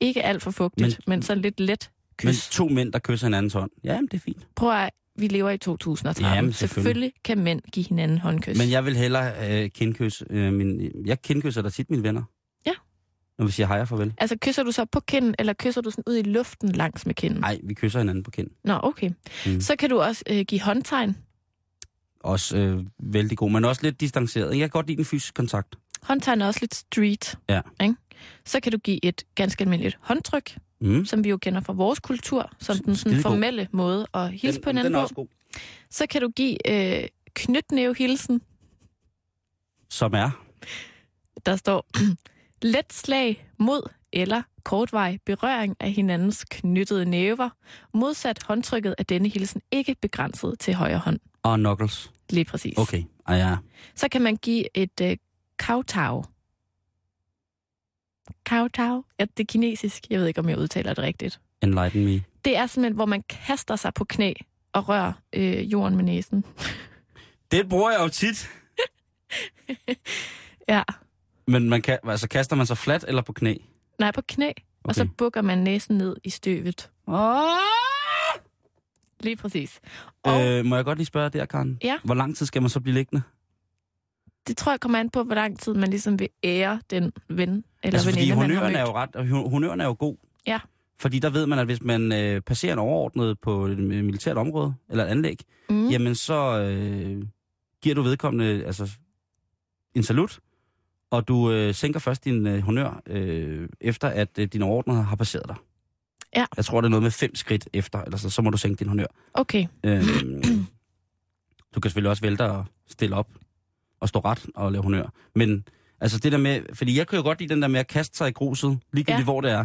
[0.00, 2.24] ikke alt for fugtigt, men, Men- sådan lidt let kys.
[2.26, 3.70] Men to mænd, der kysser hinandens hånd.
[3.84, 4.46] Ja, men det er fint.
[4.56, 6.24] Prøv at vi lever i 2013.
[6.24, 6.68] Jamen, selvfølgelig.
[6.84, 7.12] selvfølgelig.
[7.24, 8.58] kan mænd give hinanden håndkys.
[8.58, 10.92] Men jeg vil hellere øh, kindkysse øh, min...
[11.06, 12.22] Jeg kindkysser da tit mine venner.
[13.38, 14.14] Når vi siger hej og farvel.
[14.18, 17.14] Altså, kysser du så på kinden, eller kysser du sådan ud i luften langs med
[17.14, 17.40] kinden?
[17.40, 18.50] Nej, vi kysser hinanden på kind.
[18.64, 19.10] Nå, okay.
[19.46, 19.60] Mm.
[19.60, 21.16] Så kan du også øh, give håndtegn.
[22.20, 24.50] Også øh, vældig god, men også lidt distanceret.
[24.50, 25.76] Jeg kan godt lide den fysisk kontakt.
[26.02, 27.38] Håndtegn er også lidt street.
[27.48, 27.60] Ja.
[27.82, 27.94] Ikke?
[28.44, 31.04] Så kan du give et ganske almindeligt håndtryk, Mm.
[31.04, 33.22] som vi jo kender fra vores kultur, som den sådan Skidegod.
[33.22, 35.02] formelle måde at hilse på den, hinanden den er på.
[35.02, 35.26] også god.
[35.90, 36.70] Så kan du give
[37.02, 38.40] øh, knytnævehilsen,
[39.90, 40.30] Som er.
[41.46, 41.86] der står
[42.62, 47.50] let slag mod eller kortvej berøring af hinandens knyttede næver.
[47.94, 51.20] Modsat håndtrykket er denne hilsen ikke begrænset til højre hånd.
[51.42, 52.10] Og knuckles.
[52.30, 52.78] Lige præcis.
[52.78, 53.02] Okay.
[53.26, 53.56] Ah, ja.
[53.94, 55.16] Så kan man give et øh,
[55.58, 56.22] kowtow.
[58.48, 59.02] Kowtow?
[59.20, 60.06] Ja, det er kinesisk.
[60.10, 61.40] Jeg ved ikke, om jeg udtaler det rigtigt.
[61.62, 62.22] Enlighten me.
[62.44, 64.32] Det er simpelthen, hvor man kaster sig på knæ
[64.72, 66.44] og rører øh, jorden med næsen.
[67.50, 68.50] Det bruger jeg jo tit.
[70.68, 70.82] Ja.
[71.46, 73.54] Men man kan, altså, kaster man sig fladt eller på knæ?
[73.98, 74.48] Nej, på knæ.
[74.48, 74.62] Okay.
[74.84, 76.90] Og så bukker man næsen ned i støvet.
[79.20, 79.80] Lige præcis.
[80.22, 80.58] Og øh.
[80.58, 81.78] Øh, må jeg godt lige spørge der, Karen?
[81.82, 81.98] Ja.
[82.04, 83.22] Hvor lang tid skal man så blive liggende?
[84.46, 87.48] det tror jeg kommer an på, hvor lang tid man ligesom vil ære den ven
[87.48, 90.16] eller altså, fordi veninde, man har er jo ret, og hon- honøren er jo god.
[90.46, 90.60] Ja.
[90.98, 94.74] Fordi der ved man, at hvis man øh, passerer en overordnet på et militært område,
[94.90, 95.88] eller et anlæg, mm.
[95.88, 97.22] jamen så øh,
[97.82, 98.90] giver du vedkommende altså,
[99.94, 100.38] en salut,
[101.10, 105.16] og du øh, sænker først din øh, honør, øh, efter at øh, din overordnede har
[105.16, 105.56] passeret dig.
[106.36, 106.46] Ja.
[106.56, 108.78] Jeg tror, det er noget med fem skridt efter, eller så, så må du sænke
[108.78, 109.06] din honør.
[109.34, 109.66] Okay.
[109.84, 110.04] Øh,
[111.74, 113.28] du kan selvfølgelig også vælge dig og stille op
[114.00, 115.12] og stå ret og lave honør.
[115.34, 115.64] Men
[116.00, 118.16] altså det der med, fordi jeg kan jo godt lide den der med at kaste
[118.16, 119.24] sig i gruset, ligegyldigt Ja.
[119.24, 119.64] hvor det er.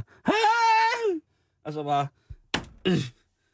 [1.65, 2.07] Og så bare,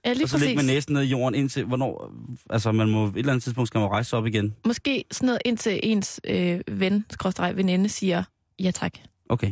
[0.06, 2.12] Ja, lige og så ligge med næsen ned i jorden indtil, hvornår,
[2.50, 4.56] altså man må, et eller andet tidspunkt skal man rejse sig op igen.
[4.66, 8.24] Måske sådan noget indtil ens øh, ven, skråstreg veninde, siger
[8.60, 8.94] ja tak.
[9.30, 9.52] Okay.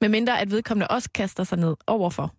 [0.00, 2.34] Med mindre at vedkommende også kaster sig ned overfor.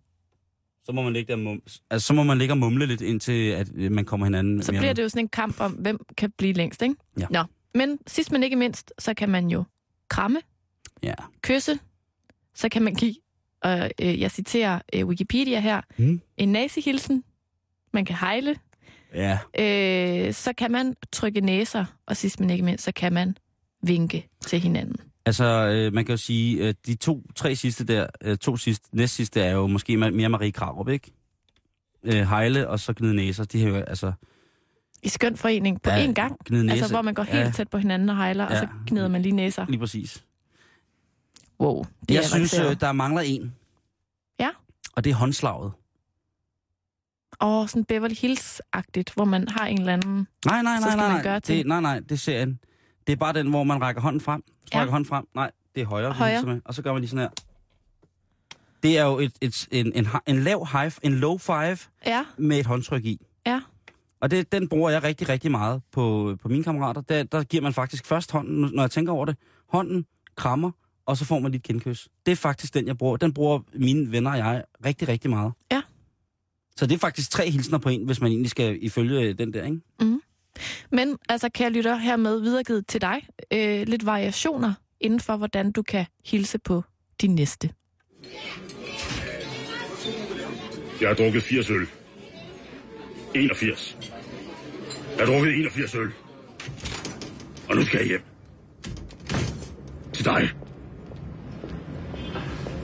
[0.84, 3.50] Så må man ligge der, mum, altså, så må man ligge og mumle lidt indtil,
[3.50, 5.98] at øh, man kommer hinanden Så mere bliver det jo sådan en kamp om, hvem
[6.16, 6.94] kan blive længst, ikke?
[7.20, 7.26] Ja.
[7.30, 7.42] Nå.
[7.74, 9.64] Men sidst men ikke mindst, så kan man jo
[10.08, 10.38] kramme,
[11.02, 11.14] Ja.
[11.42, 11.78] kysse,
[12.54, 13.14] så kan man give,
[13.62, 16.20] og øh, jeg citerer øh, Wikipedia her, Hmm.
[16.36, 17.24] en nazihilsen,
[17.96, 18.56] man kan hejle,
[19.14, 19.38] Ja.
[19.58, 23.36] øh, så kan man trykke næser, og sidst men ikke mindst, så kan man
[23.82, 24.96] vinke til hinanden.
[25.26, 28.88] Altså, øh, man kan jo sige, at de to, tre sidste der, øh, to sidste,
[28.96, 31.12] næst sidste er jo måske mere Marie Krarup, ikke?
[32.04, 34.12] Øh, Hejle og så gnide næser, de har jo, altså,
[35.02, 36.82] I skøn forening på Ja, én gang, gnide næser.
[36.82, 38.60] altså hvor man går helt ja, tæt på hinanden og hejler, og Ja.
[38.60, 39.66] så gnider man lige næser.
[39.68, 40.24] Lige præcis.
[41.60, 43.54] Wow, det jeg er synes, øh, der mangler en.
[44.40, 44.48] Ja.
[44.96, 45.72] Og det er håndslaget.
[47.40, 50.26] Åh, sådan Beverly Hills-agtigt, hvor man har en eller anden...
[50.46, 51.22] Nej, nej, nej, nej, nej.
[51.22, 52.58] gøre det, nej, nej, det er serien.
[53.06, 54.42] Det er bare den, hvor man rækker hånden frem.
[54.46, 54.78] Så Ja.
[54.78, 55.24] rækker hånden frem.
[55.34, 56.12] Nej, det er højre.
[56.12, 56.42] Højre.
[56.42, 56.60] Med.
[56.64, 57.28] Og så gør man lige sådan her.
[58.82, 62.58] Det er jo et, et, en, en, en lav high, en low five Ja, med
[62.58, 63.20] et håndtryk i.
[63.46, 63.60] ja.
[64.20, 67.00] Og det, den bruger jeg rigtig, rigtig meget på, på mine kammerater.
[67.00, 69.36] Der, der giver man faktisk først hånden, når jeg tænker over det.
[69.68, 70.70] Hånden, krammer,
[71.06, 72.08] og så får man lige et kindkys.
[72.26, 73.16] Det er faktisk den, jeg bruger.
[73.16, 75.52] Den bruger mine venner og jeg rigtig, rigtig meget.
[75.72, 75.82] Ja.
[76.76, 79.64] Så det er faktisk tre hilsner på en, hvis man egentlig skal ifølge den der,
[79.64, 79.80] ikke?
[80.92, 85.82] Men altså, kære lytter, hermed videregivet til dig øh, lidt variationer inden for, hvordan du
[85.82, 86.82] kan hilse på
[87.20, 87.70] din næste.
[91.00, 91.86] Jeg har drukket 80 øl.
[93.34, 93.96] 81.
[95.18, 96.10] Jeg har drukket 81 øl.
[97.68, 98.22] Og nu skal jeg hjem.
[100.12, 100.50] Til dig.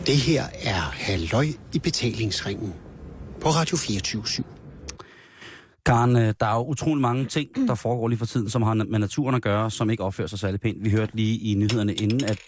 [0.07, 2.75] Det her er Halløj i betalingsringen
[3.43, 4.23] på Radio 24
[5.87, 8.75] Karen, øh, der er jo utrolig mange ting, der foregår lige for tiden, som har
[8.75, 10.85] med naturen at gøre, som ikke opfører sig særlig pænt.
[10.85, 12.39] Vi hørte lige i nyhederne inden, at...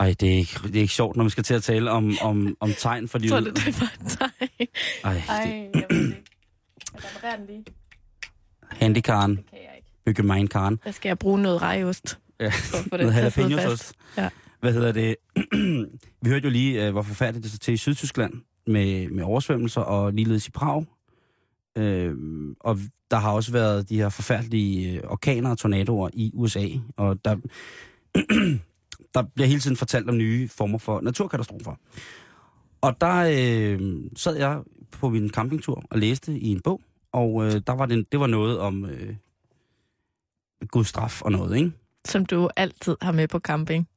[0.00, 2.16] Ej, det er, ikke, det er ikke sjovt, når vi skal til at tale om,
[2.20, 3.56] om, om tegn for Jeg tror, livet.
[3.56, 4.68] det, det var dig.
[5.04, 6.22] Ej, det, jeg ved det ikke.
[6.94, 7.64] Jeg reparerer den lige.
[8.70, 9.88] handikaren, Kan jeg ikke.
[10.06, 10.78] bygge mig Karen.
[10.84, 12.18] Der skal jeg bruge noget rejeost.
[12.40, 12.52] Ja,
[12.92, 13.92] noget det fast.
[14.16, 14.28] Ja.
[14.60, 15.16] Hvad hedder det?
[16.22, 18.34] vi hørte jo lige, øh, hvor forfærdeligt det så til i Sydtyskland
[18.66, 20.86] med, med oversvømmelser, og ligeledes i Prag.
[21.78, 22.16] Øh,
[22.60, 22.78] og
[23.10, 27.36] der har også været de her forfærdelige øh, orkaner og tornadoer i USA, og der,
[29.14, 31.74] der bliver hele tiden fortalt om nye former for naturkatastrofer.
[32.80, 36.80] Og der øh, sad jeg på min campingtur og læste i en bog,
[37.12, 39.14] og øh, der var det, det var noget om øh,
[40.68, 41.72] Guds straf og noget, ikke?
[42.04, 43.89] Som du altid har med på camping.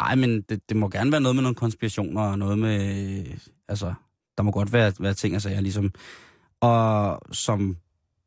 [0.00, 3.18] Ej, men det, det må gerne være noget med nogle konspirationer og noget med...
[3.18, 3.94] Øh, altså,
[4.36, 5.92] der må godt være, være ting og sager, ligesom...
[6.60, 7.76] Og som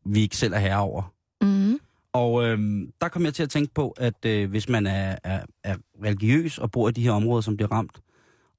[0.05, 1.13] vi ikke selv er herre over.
[1.41, 1.79] Mm.
[2.13, 5.43] Og øh, der kom jeg til at tænke på, at øh, hvis man er, er,
[5.63, 7.99] er religiøs og bor i de her områder, som bliver ramt,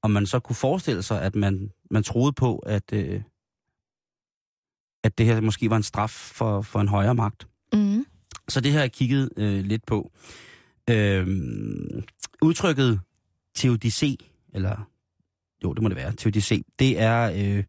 [0.01, 3.21] og man så kunne forestille sig, at man, man troede på, at, øh,
[5.03, 7.47] at det her måske var en straf for, for en højere magt.
[7.73, 8.05] Mm.
[8.47, 10.11] Så det har jeg kigget øh, lidt på.
[10.89, 11.27] Øh,
[12.41, 12.99] udtrykket
[13.59, 14.15] teodicé,
[14.53, 14.87] eller
[15.63, 17.63] jo, det må det være, teodicé, det er øh,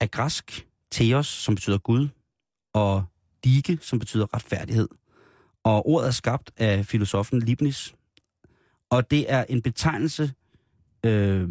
[0.00, 2.08] af græsk theos, som betyder Gud,
[2.72, 3.04] og
[3.44, 4.88] dike, som betyder retfærdighed.
[5.64, 7.92] Og ordet er skabt af filosofen Leibniz,
[8.90, 10.32] og det er en betegnelse
[11.06, 11.48] øh,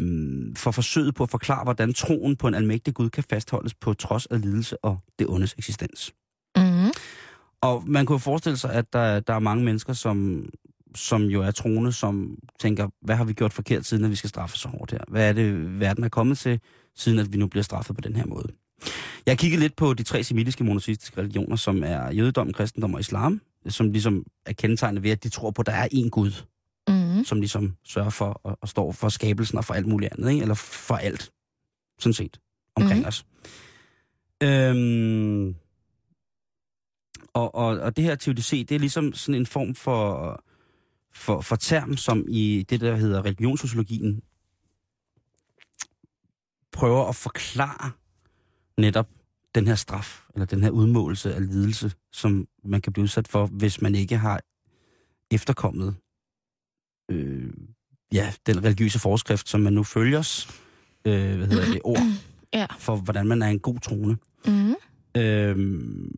[0.55, 4.25] for forsøget på at forklare, hvordan troen på en almægtig Gud kan fastholdes på trods
[4.25, 6.13] af lidelse og det ondes eksistens.
[6.55, 6.91] Mm.
[7.61, 10.49] Og man kunne forestille sig, at der, der er mange mennesker, som,
[10.97, 14.29] som jo er troende, som tænker, hvad har vi gjort forkert, siden at vi skal
[14.29, 14.99] straffe så hårdt her?
[15.07, 16.59] Hvad er det, verden er kommet til,
[16.95, 18.47] siden at vi nu bliver straffet på den her måde?
[19.25, 22.99] Jeg har kigget lidt på de tre semitiske monoteistiske religioner, som er jødedom, kristendom og
[22.99, 26.31] islam, som ligesom er kendetegnet ved, at de tror på, at der er én Gud,
[26.89, 27.23] Mm.
[27.23, 30.41] som ligesom sørger for og, og står for skabelsen og for alt muligt andet, ikke?
[30.41, 31.31] eller for alt,
[31.99, 32.39] sådan set,
[32.75, 33.07] omkring Mhm.
[33.07, 33.25] os.
[34.43, 35.55] Øhm,
[37.33, 40.43] og, og, og det her teodicé, det er ligesom sådan en form for,
[41.17, 44.21] for, for term, som i det, der hedder religionssociologien,
[46.71, 47.91] prøver at forklare
[48.77, 49.07] netop
[49.55, 53.45] den her straf, eller den her udmålelse af lidelse, som man kan blive udsat for,
[53.45, 54.41] hvis man ikke har
[55.31, 55.95] efterkommet
[57.11, 57.53] øh,
[58.13, 60.45] ja, den religiøse forskrift, som man nu følger,
[61.05, 61.97] øh, hvad hedder det, ord,
[62.53, 62.65] Ja.
[62.79, 64.17] for hvordan man er en god trone.
[64.47, 64.75] Mm.
[65.21, 66.15] Øhm,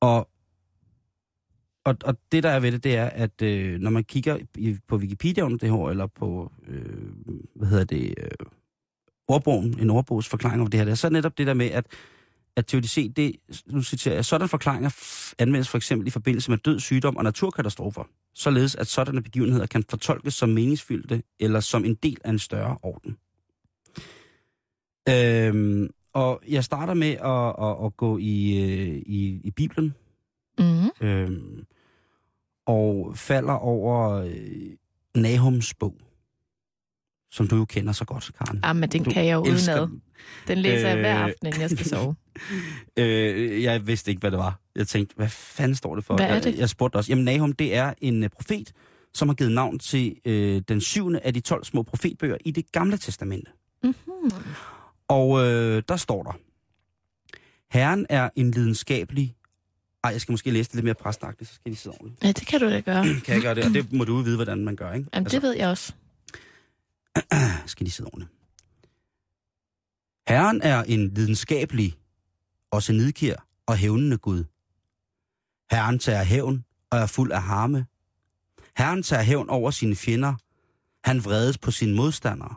[0.00, 0.29] og,
[1.84, 4.78] og, og det, der er ved det, det er, at øh, når man kigger i,
[4.88, 7.12] på Wikipedia under det her, eller på, øh,
[7.54, 8.30] hvad hedder det, øh,
[9.28, 11.86] ordbogen, en ordbogs forklaring over det her, der, så er netop det der med, at,
[12.56, 16.58] at teodicé, det, nu citerer jeg, sådan forklaringer f- anvendes for eksempel i forbindelse med
[16.58, 21.94] død, sygdom og naturkatastrofer, således at sådanne begivenheder kan fortolkes som meningsfyldte eller som en
[21.94, 23.16] del af en større orden.
[25.08, 29.94] Øhm, og jeg starter med at, at, at gå i, øh, i, i Bibelen,
[30.60, 31.06] Mm.
[31.06, 31.64] øhm,
[32.66, 34.32] og falder over øh,
[35.16, 35.94] Nahums bog,
[37.30, 38.60] som du jo kender så godt, Karen.
[38.62, 39.88] Ah, men den Du kan jeg jo udenad.
[40.48, 40.58] den.
[40.58, 41.24] Læser jeg hver Øh.
[41.24, 42.14] aften, inden jeg skal sove.
[42.96, 44.60] Øh, jeg vidste ikke, hvad det var.
[44.76, 46.16] Jeg tænkte, hvad fanden står det for?
[46.16, 46.58] Hvad er Jeg, det?
[46.58, 47.12] jeg spurgte også.
[47.12, 48.72] Jamen, Nahum, det er en øh, profet,
[49.14, 52.72] som har givet navn til øh, den syvende af de 12 små profetbøger i det
[52.72, 53.50] gamle testamente.
[53.82, 54.30] Mm-hmm.
[55.08, 56.32] Og øh, der står der,
[57.70, 59.34] Herren er en lidenskabelig...
[60.04, 62.24] Ej, jeg skal måske læse det lidt mere præstagtigt, så skal de sidde ordentligt.
[62.24, 63.04] Ja, det kan du da gøre.
[63.24, 63.64] Kan jeg gøre det?
[63.64, 65.08] Og det må du vide, hvordan man gør, ikke?
[65.14, 65.92] Jamen, det ved jeg også.
[67.66, 68.32] skal de sidde ordentligt.
[70.28, 71.94] Herren er en lidenskabelig,
[72.70, 74.44] også nidkær og hævnende Gud.
[75.70, 77.86] Herren tager hævn og er fuld af harme.
[78.76, 80.34] Herren tager hævn over sine fjender.
[81.04, 82.54] Han vredes på sine modstandere.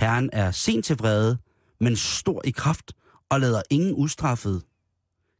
[0.00, 1.38] Herren er sent til vrede,
[1.80, 2.92] men stor i kraft
[3.28, 4.62] og lader ingen ustraffet.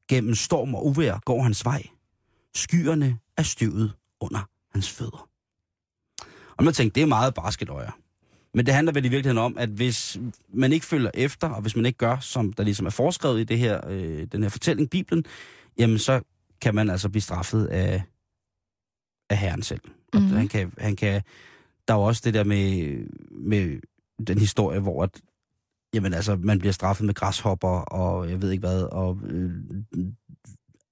[0.09, 1.83] Gennem storm og uvejr går hans vej.
[2.55, 5.29] Skyerne er støvet under hans fødder.
[6.57, 7.91] Og man tænkte, det er meget barskeløjer.
[8.55, 10.19] Men det handler vel i virkeligheden om, at hvis
[10.53, 13.45] man ikke følger efter, og hvis man ikke gør, som der ligesom er foreskrevet i
[13.45, 15.25] det her, øh, den her fortælling, Bibelen,
[15.79, 16.21] jamen så
[16.61, 18.03] kan man altså blive straffet af,
[19.31, 19.81] af Herren selv.
[20.13, 20.31] Og Mhm.
[20.31, 21.23] han kan, han kan,
[21.89, 22.97] der er jo også det der med,
[23.31, 23.81] med
[24.27, 25.21] den historie, hvor at,
[25.95, 29.51] jamen altså, man bliver straffet med græshopper, og jeg ved ikke hvad, og øh,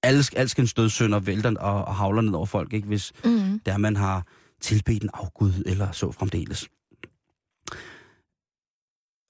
[0.03, 2.87] alle, alskens dødssynder vælter og, og havler ned over folk, ikke?
[2.87, 3.59] hvis Mm.
[3.65, 4.25] der man har
[4.61, 6.67] tilbedt en afgud eller så fremdeles.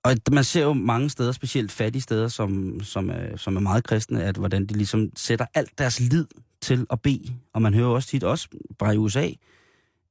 [0.03, 3.83] Og man ser jo mange steder, specielt fattige steder, som, som, er, som er meget
[3.83, 6.25] kristne, at hvordan de ligesom sætter alt deres lid
[6.61, 7.33] til at bede.
[7.53, 8.47] Og man hører også tit, også
[8.79, 9.29] bare i USA,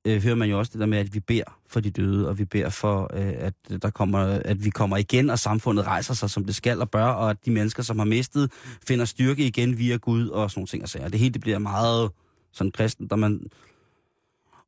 [0.07, 2.39] øh, hører man jo også det der med, at vi beder for de døde, og
[2.39, 6.31] vi beder for, øh, at, der kommer, at vi kommer igen, og samfundet rejser sig,
[6.31, 8.53] som det skal og bør, og at de mennesker, som har mistet,
[8.87, 11.09] finder styrke igen via Gud og sådan nogle ting og sager.
[11.09, 12.11] Det hele det bliver meget
[12.53, 13.41] sådan kristen, der man...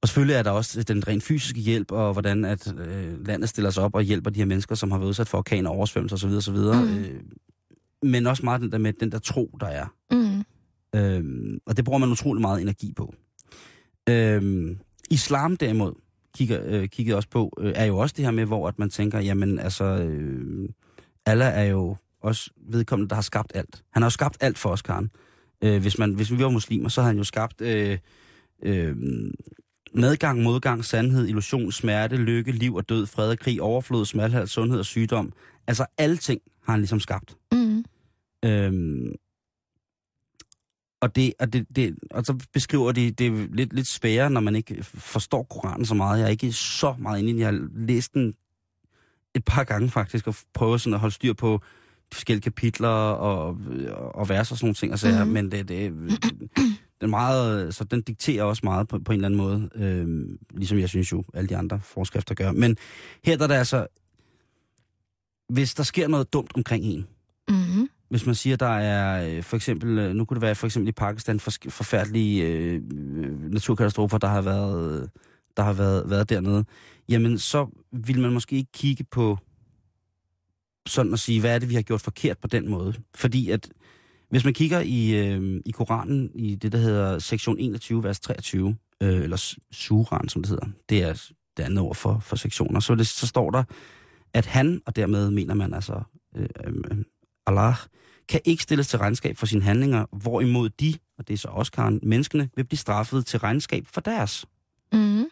[0.03, 3.71] Og selvfølgelig er der også den rent fysiske hjælp, og hvordan at øh, landet stiller
[3.71, 6.31] sig op og hjælper de her mennesker, som har været udsat for orkaner, oversvømmelser osv.
[6.31, 6.57] osv.
[6.57, 6.99] Mm.
[6.99, 7.21] Øh,
[8.03, 9.87] men også meget den der med den der tro, der er.
[10.11, 10.45] Mm.
[10.95, 13.15] Øhm, og det bruger man utrolig meget energi på.
[14.09, 14.79] Øhm,
[15.11, 15.93] islam derimod,
[16.37, 18.91] kigger, øh, kiggede også på, øh, er jo også det her med, hvor at man
[18.91, 20.69] tænker, jamen altså, øh,
[21.27, 23.83] Allah er jo også vedkommende, der har skabt alt.
[23.93, 25.11] Han har jo skabt alt for os, Karen.
[25.65, 27.99] Øh, hvis, man, hvis vi var muslimer, så har han jo skabt øh,
[28.63, 28.97] øh,
[29.95, 34.79] medgang, modgang, sandhed, illusion, smerte, lykke, liv og død, fred og krig, overflod, smalhed, sundhed
[34.79, 35.33] og sygdom.
[35.67, 37.37] Altså alle ting har han ligesom skabt.
[37.53, 37.85] Mm.
[38.45, 39.13] Øhm,
[41.01, 44.41] og, det, og, det, det, og så beskriver de, det er lidt, lidt sværere, når
[44.41, 46.19] man ikke forstår Koranen så meget.
[46.19, 47.41] Jeg er ikke så meget inde i den.
[47.41, 48.35] Jeg har læst den
[49.35, 51.61] et par gange faktisk, og prøvet sådan at holde styr på
[52.11, 53.59] de forskellige kapitler og,
[54.15, 54.93] og vers og sådan nogle ting.
[54.93, 55.33] Altså, mm-hmm.
[55.33, 55.87] Men det, det,
[57.01, 60.79] er meget, så den dikterer også meget på, på en eller anden måde, øhm, ligesom
[60.79, 62.53] jeg synes jo, alle de andre forskrifter gør.
[62.53, 62.77] Men
[63.25, 63.87] her der er det altså,
[65.49, 67.18] hvis der sker noget dumt omkring en, Mm
[68.09, 70.89] hvis man siger, der er øh, for eksempel, øh, nu kunne det være for eksempel
[70.89, 72.83] i Pakistan, for, forfærdelige øh,
[73.51, 75.09] naturkatastrofer, der har været, øh,
[75.57, 76.65] der har været, været dernede,
[77.09, 79.39] jamen så vil man måske ikke kigge på
[80.87, 82.95] sådan at sige, hvad er det, vi har gjort forkert på den måde?
[83.15, 83.69] Fordi at,
[84.31, 88.77] hvis man kigger i, øh, i Koranen, i det, der hedder sektion 21, vers 23,
[89.03, 91.13] øh, eller Suran, som det hedder, det er
[91.57, 93.63] det andet ord for, for sektioner, så, det, så står der,
[94.35, 96.03] at han, og dermed mener man altså
[96.37, 97.05] øh, øh,
[97.49, 97.75] Allah,
[98.29, 101.73] kan ikke stilles til regnskab for sine handlinger, hvorimod de, og det er så også
[101.73, 104.47] Karen, menneskene, vil blive straffet til regnskab for deres.
[104.93, 105.25] Mm.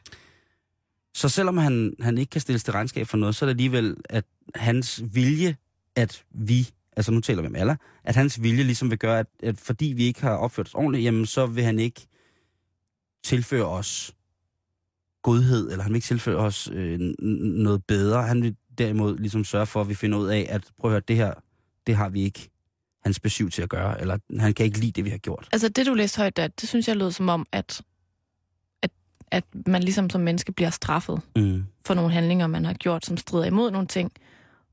[1.15, 3.97] Så selvom han, han ikke kan stilles til regnskab for noget, så er det alligevel,
[4.11, 5.57] at hans vilje,
[5.97, 9.27] at vi, altså nu taler vi om Allah, at hans vilje ligesom vil gøre, at,
[9.43, 12.07] at fordi vi ikke har opført os ordentligt, jamen så vil han ikke
[13.25, 14.13] tilføre os
[15.23, 18.23] godhed, eller han vil ikke tilføre os øh, noget bedre.
[18.23, 21.03] Han vil derimod ligesom sørge for, at vi finder ud af, at prøv at høre,
[21.09, 21.35] det her,
[21.87, 22.49] det har vi ikke
[23.05, 25.49] hans besøg til at gøre, eller han kan ikke lide det, vi har gjort.
[25.53, 27.83] Altså det, du læste højt der, det synes jeg lød som om, at,
[28.83, 28.91] at,
[29.31, 31.65] at man ligesom som menneske bliver straffet Mm.
[31.87, 34.13] for nogle handlinger, man har gjort, som strider imod nogle ting,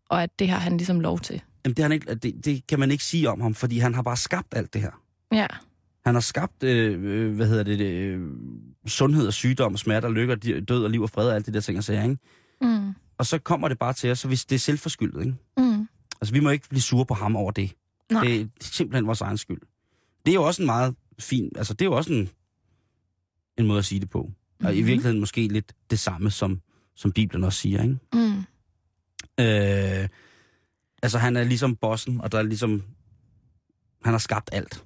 [0.09, 1.41] og at det har han ligesom lov til.
[1.65, 4.01] Jamen, det, han ikke, det, det kan man ikke sige om ham, fordi han har
[4.01, 4.91] bare skabt alt det her.
[5.33, 5.47] Ja.
[6.05, 8.29] Han har skabt, øh, øh, hvad hedder det, øh,
[8.87, 11.53] sundhed og sygdom, smerte og lykke, og død og liv og fred og alt det
[11.53, 12.17] der ting og sager, ikke?
[12.61, 12.93] Mm.
[13.17, 15.35] Og så kommer det bare til os, så hvis det er selvforskyldet, ikke?
[15.57, 15.87] Mm.
[16.23, 17.71] Altså, vi må ikke blive sure på ham over det.
[18.11, 18.23] Nej.
[18.23, 19.61] Det er simpelthen vores egen skyld.
[20.25, 22.29] Det er jo også en meget fin, altså det er jo også en,
[23.57, 24.21] en måde at sige det på.
[24.23, 24.65] Mm-hmm.
[24.65, 24.87] Og i Mhm.
[24.87, 26.61] virkeligheden måske lidt det samme, som,
[26.95, 27.97] som Bibelen også siger, ikke?
[28.13, 28.37] Mm.
[29.39, 30.07] Øh,
[31.03, 32.83] altså han er ligesom bossen, og der er ligesom,
[34.03, 34.83] han har skabt alt.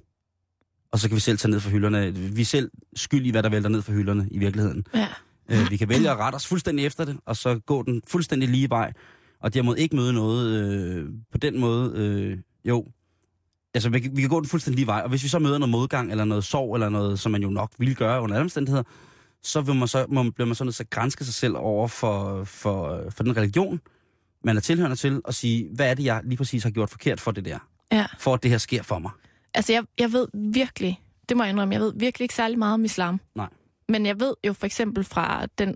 [0.92, 2.14] Og så kan vi selv tage ned fra hylderne.
[2.14, 4.84] Vi er selv skyld i, hvad der vælter ned fra hylderne i virkeligheden.
[4.94, 5.08] Ja.
[5.48, 8.48] Øh, vi kan vælge at rette os fuldstændig efter det, og så gå den fuldstændig
[8.48, 8.92] lige vej,
[9.40, 11.92] og dermed ikke møde noget øh, på den måde.
[11.96, 12.86] Øh, jo,
[13.74, 15.58] altså vi, kan- vi kan gå den fuldstændig lige vej, og hvis vi så møder
[15.58, 18.44] noget modgang, eller noget sorg, eller noget, som man jo nok ville gøre under alle
[18.44, 18.82] omstændigheder,
[19.42, 21.88] så, vil man så må, bliver man så nødt til at grænske sig selv over
[21.88, 23.80] for, for, for den religion,
[24.44, 27.20] man er tilhørende til, og sige, hvad er det, jeg lige præcis har gjort forkert
[27.20, 27.58] for det der?
[27.92, 28.06] Ja.
[28.18, 29.10] For at det her sker for mig.
[29.54, 32.74] Altså, jeg, jeg ved virkelig, det må jeg indrømme, jeg ved virkelig ikke særlig meget
[32.74, 33.20] om islam.
[33.34, 33.48] Nej.
[33.88, 35.74] Men jeg ved jo for eksempel fra den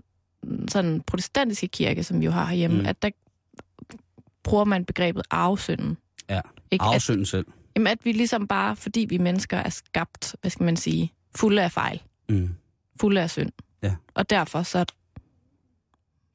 [0.67, 2.81] sådan protestantiske kirke, som vi jo har herhjemme, Mm.
[2.83, 2.87] mm.
[2.89, 3.09] at der
[4.43, 5.97] bruger man begrebet arvesynden.
[6.29, 6.41] Ja,
[6.71, 6.85] Ikke?
[6.85, 7.45] At, Afsynden selv.
[7.75, 11.63] jamen, at vi ligesom bare, fordi vi mennesker er skabt, hvad skal man sige, fulde
[11.63, 12.49] af fejl, Mm.
[13.01, 13.51] fulde af synd.
[13.83, 13.95] Ja.
[14.13, 14.85] Og derfor så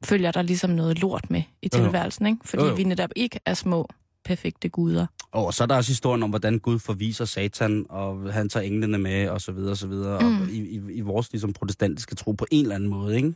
[0.04, 2.38] følger der ligesom noget lort med i tilværelsen, ikke?
[2.44, 2.74] Fordi Jo, jo.
[2.74, 3.88] vi netop ikke er små,
[4.24, 5.06] perfekte guder.
[5.30, 8.98] Og så er der også historien om, hvordan Gud forviser Satan, og han tager englene
[8.98, 10.20] med, og så videre, og så videre.
[10.20, 10.42] Mm.
[10.42, 13.34] Og i, i, I vores ligesom, protestantiske tro på en eller anden måde, ikke?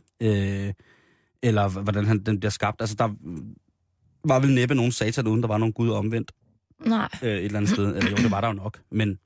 [0.67, 0.73] Øh,
[1.43, 2.81] eller hvordan han, den bliver skabt.
[2.81, 3.09] Altså, der
[4.23, 6.31] var vel næppe nogen Satan, uden der var nogen Gud omvendt
[6.85, 7.09] Nej.
[7.23, 7.95] øh, et eller andet sted.
[7.95, 8.81] Eller jo, det var der jo nok.
[8.91, 9.19] Men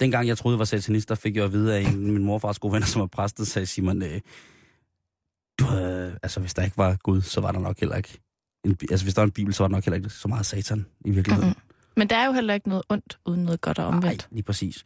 [0.00, 2.58] dengang jeg troede, jeg var satanist, der fik jeg at vide af en min morfars
[2.58, 4.20] gode venner, som var præstet, sagde Simon, øh,
[5.58, 8.18] du, øh, altså hvis der ikke var Gud, så var der nok heller ikke
[8.64, 10.46] en, altså hvis der var en bibel, så var der nok heller ikke så meget
[10.46, 11.48] satan i virkeligheden.
[11.48, 11.74] Mm-mm.
[11.96, 14.04] Men der er jo heller ikke noget ondt uden noget godt og omvendt.
[14.04, 14.84] Nej, lige præcis.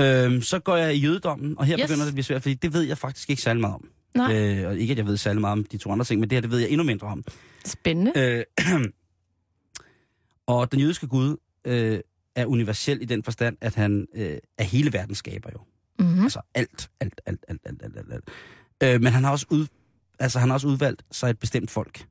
[0.00, 1.78] Øhm, så går jeg i jødedommen, og her.
[1.78, 1.86] Yes.
[1.86, 3.88] begynder det at blive svært, fordi det ved jeg faktisk ikke særlig meget om.
[4.16, 4.58] Nej.
[4.58, 6.36] Øh, og ikke, at jeg ved særlig meget om de to andre ting, men det
[6.36, 7.24] her, det ved jeg endnu mindre om.
[7.64, 8.12] Spændende.
[8.16, 8.44] Øh,
[10.54, 12.00] og den jødiske Gud øh,
[12.34, 15.58] er universel i den forstand, at han øh, er hele verdens skaber jo.
[15.98, 16.22] Mm-hmm.
[16.22, 18.12] Altså alt, alt, alt, alt, alt, alt, alt.
[18.12, 18.24] alt.
[18.82, 19.66] Øh, men han har også ud,
[20.18, 22.06] altså han har også udvalgt sig et bestemt folk.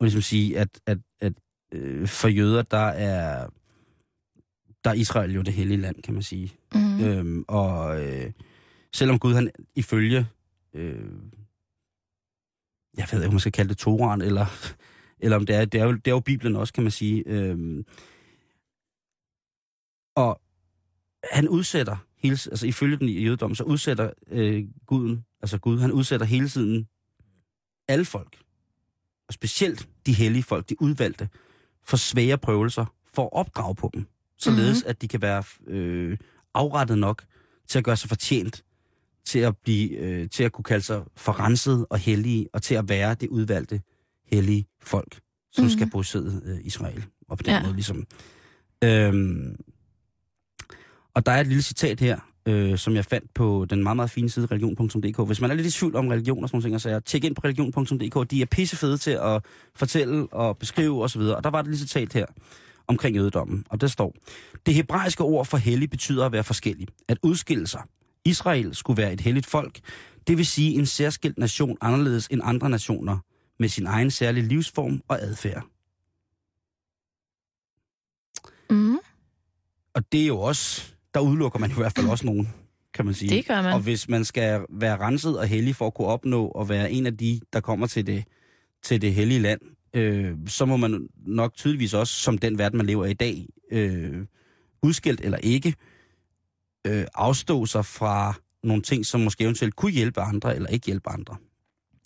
[0.00, 1.32] Og ligesom sige, at, at, at
[1.72, 3.48] øh, for jøder, der er,
[4.84, 6.52] der er Israel jo det hellige land, kan man sige.
[6.74, 7.04] Mm-hmm.
[7.04, 8.32] Øhm, og øh,
[8.92, 10.26] selvom Gud, han ifølge,
[10.74, 11.12] øh,
[12.96, 14.46] jeg ved ikke, om man skal kalde det Toran, eller,
[15.20, 17.22] Eller om det er, det er, jo, det er jo Bibelen også, kan man sige.
[17.26, 17.84] Øhm,
[20.16, 20.40] og
[21.32, 25.92] han udsætter, hele, altså ifølge den i jødedom, så udsætter øh, guden, altså Gud, han
[25.92, 26.88] udsætter hele tiden
[27.88, 28.42] alle folk,
[29.28, 31.28] og specielt de hellige folk, de udvalgte,
[31.84, 34.06] for svære prøvelser, for at opdrage på dem,
[34.36, 34.90] således mm-hmm.
[34.90, 36.18] at de kan være øh,
[36.54, 37.24] afrettet nok
[37.68, 38.64] til at gøre sig fortjent
[39.24, 42.88] til at blive, øh, til at kunne kalde sig forrenset og hellige, og til at
[42.88, 43.80] være det udvalgte
[44.32, 45.20] hellige folk,
[45.52, 45.78] som mm-hmm.
[45.78, 47.04] skal bosæde øh, Israel.
[47.28, 47.62] Og på den Ja.
[47.62, 48.06] måde ligesom.
[48.84, 49.56] Øhm,
[51.14, 54.10] og der er et lille citat her, øh, som jeg fandt på den meget, meget
[54.10, 55.26] fine side religion.dk.
[55.26, 57.24] Hvis man er lidt i tvivl om religion og sådan nogle ting, så er tjek
[57.24, 58.30] ind på religion.dk.
[58.30, 59.44] De er pissefede til at
[59.76, 61.20] fortælle og beskrive osv.
[61.20, 62.26] Og der var et lille citat her
[62.88, 64.14] omkring jødedommen, og der står,
[64.66, 67.82] det hebraiske ord for hellig betyder at være forskellig, at udskille sig.
[68.24, 69.80] Israel skulle være et helligt folk,
[70.26, 73.18] det vil sige en særskilt nation anderledes end andre nationer,
[73.58, 75.66] med sin egen særlige livsform og adfærd.
[78.70, 78.98] Mm.
[79.94, 82.48] Og det er jo også, der udelukker man i hvert fald også nogen,
[82.94, 83.36] kan man sige.
[83.36, 83.72] Det gør man.
[83.72, 87.06] Og hvis man skal være renset og hellig for at kunne opnå og være en
[87.06, 88.24] af de, der kommer til det,
[88.82, 89.60] til det hellige land,
[89.94, 93.46] øh, så må man nok tydeligvis også, som den verden, man lever i i dag,
[93.70, 94.26] øh,
[94.82, 95.89] udskilt eller ikke, øh,
[97.14, 101.36] afstå sig fra nogle ting, som måske eventuelt kunne hjælpe andre, eller ikke hjælpe andre.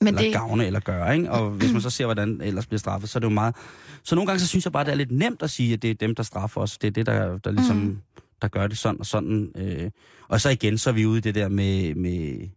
[0.00, 1.30] Men eller det, gavne eller gøre, ikke?
[1.30, 3.56] Og hvis man så ser, hvordan ellers bliver straffet, så er det jo meget...
[4.02, 5.90] Så nogle gange, så synes jeg bare, det er lidt nemt at sige, at det
[5.90, 6.78] er dem, der straffer os.
[6.78, 7.76] Det er det, der, der ligesom...
[7.76, 7.98] Mm.
[8.42, 9.52] Der gør det sådan og sådan.
[9.56, 9.90] Øh.
[10.28, 12.48] Og så igen, så er vi ude i det der med, med,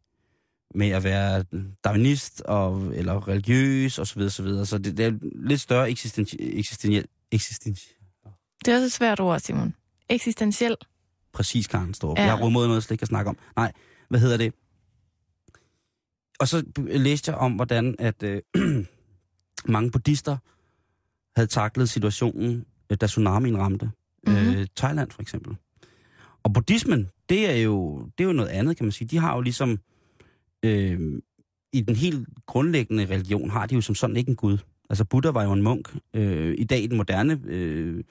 [0.76, 1.44] med at være
[1.84, 4.66] darwinist og, eller religiøs og så videre, så videre.
[4.66, 7.98] Så det, det er lidt større eksistentiel, eksistentiel, eksistentiel
[8.66, 9.74] det er også et svært ord, Simon.
[10.10, 10.76] Eksistentiel.
[11.38, 12.18] Præcis, Karen Storp.
[12.18, 12.24] Ja.
[12.24, 13.38] Jeg har rummet noget, jeg slet ikke kan snakke om.
[13.56, 13.72] Nej,
[14.10, 14.54] hvad hedder det?
[16.40, 18.42] Og så læste jeg om, hvordan at øh,
[19.76, 20.38] mange buddhister
[21.36, 23.86] havde taklet situationen, øh, da tsunamien ramte.
[24.28, 24.42] Mm-hmm.
[24.42, 24.56] Mhm.
[24.56, 25.56] Øh, Thailand for eksempel.
[26.44, 29.08] Og buddhismen, det er, jo, det er jo noget andet, kan man sige.
[29.08, 29.80] De har jo ligesom...
[30.64, 31.00] Øh,
[31.74, 34.58] I den helt grundlæggende religion har de jo som sådan ikke en gud.
[34.90, 35.96] Altså Buddha var jo en munk.
[36.14, 38.04] Øh, I dag i den moderne øh,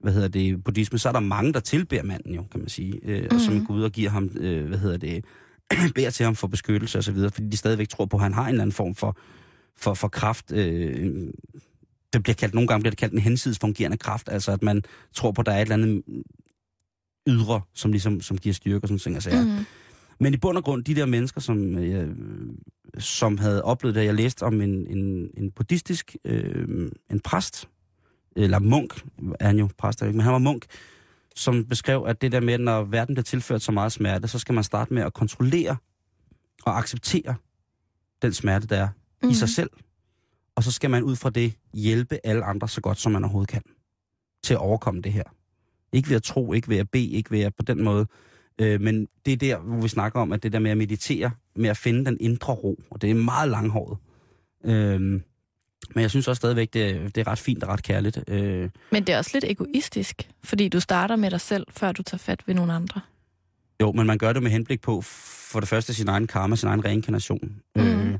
[0.00, 3.00] hvad hedder det, buddhisme, så er der mange, der tilbærer manden jo, kan man sige.
[3.04, 3.34] Øh, mm-hmm.
[3.36, 5.24] Og som en gud og giver ham, øh, hvad hedder det,
[5.94, 8.32] beder til ham for beskyttelse og så videre, fordi de stadigvæk tror på, at han
[8.34, 9.18] har en eller anden form for,
[9.76, 10.52] for, for kraft.
[10.52, 11.32] Øh,
[12.12, 14.82] det bliver kaldt, nogle gange bliver det kaldt en hensides fungerende kraft, altså at man
[15.14, 16.02] tror på, at der er et eller andet
[17.28, 19.14] ydre, som ligesom som giver styrke og sådan ting.
[19.14, 19.64] Altså, mm.
[20.20, 22.16] Men i bund og grund, de der mennesker, som, øh,
[22.98, 27.68] som havde oplevet det, jeg læste om en, en, en buddhistisk, øh, en præst,
[28.36, 29.04] eller munk,
[29.40, 30.64] er han jo præst, men han var munk,
[31.34, 34.38] som beskrev, at det der med, at når verden bliver tilført så meget smerte, så
[34.38, 35.76] skal man starte med at kontrollere
[36.64, 37.34] og acceptere
[38.22, 38.88] den smerte, der er
[39.22, 39.28] mm.
[39.28, 39.70] i sig selv.
[40.54, 43.48] Og så skal man ud fra det hjælpe alle andre så godt, som man overhovedet
[43.48, 43.62] kan,
[44.42, 45.24] til at overkomme det her.
[45.92, 48.06] Ikke ved at tro, ikke ved at bede, ikke ved at på den måde.
[48.58, 51.30] Øh, men det er der, hvor vi snakker om, at det der med at meditere,
[51.56, 53.98] med at finde den indre ro, og det er meget langhåret.
[54.64, 55.20] Øh,
[55.94, 58.24] men jeg synes også stadigvæk, det er, det er ret fint og ret kærligt.
[58.28, 62.02] Øh, Men det er også lidt egoistisk, fordi du starter med dig selv, før du
[62.02, 63.00] tager fat ved nogle andre.
[63.80, 65.00] Jo, men man gør det med henblik på,
[65.50, 67.56] for det første sin egen karma, sin egen reinkarnation.
[67.76, 67.82] Mm.
[67.82, 68.18] Øh,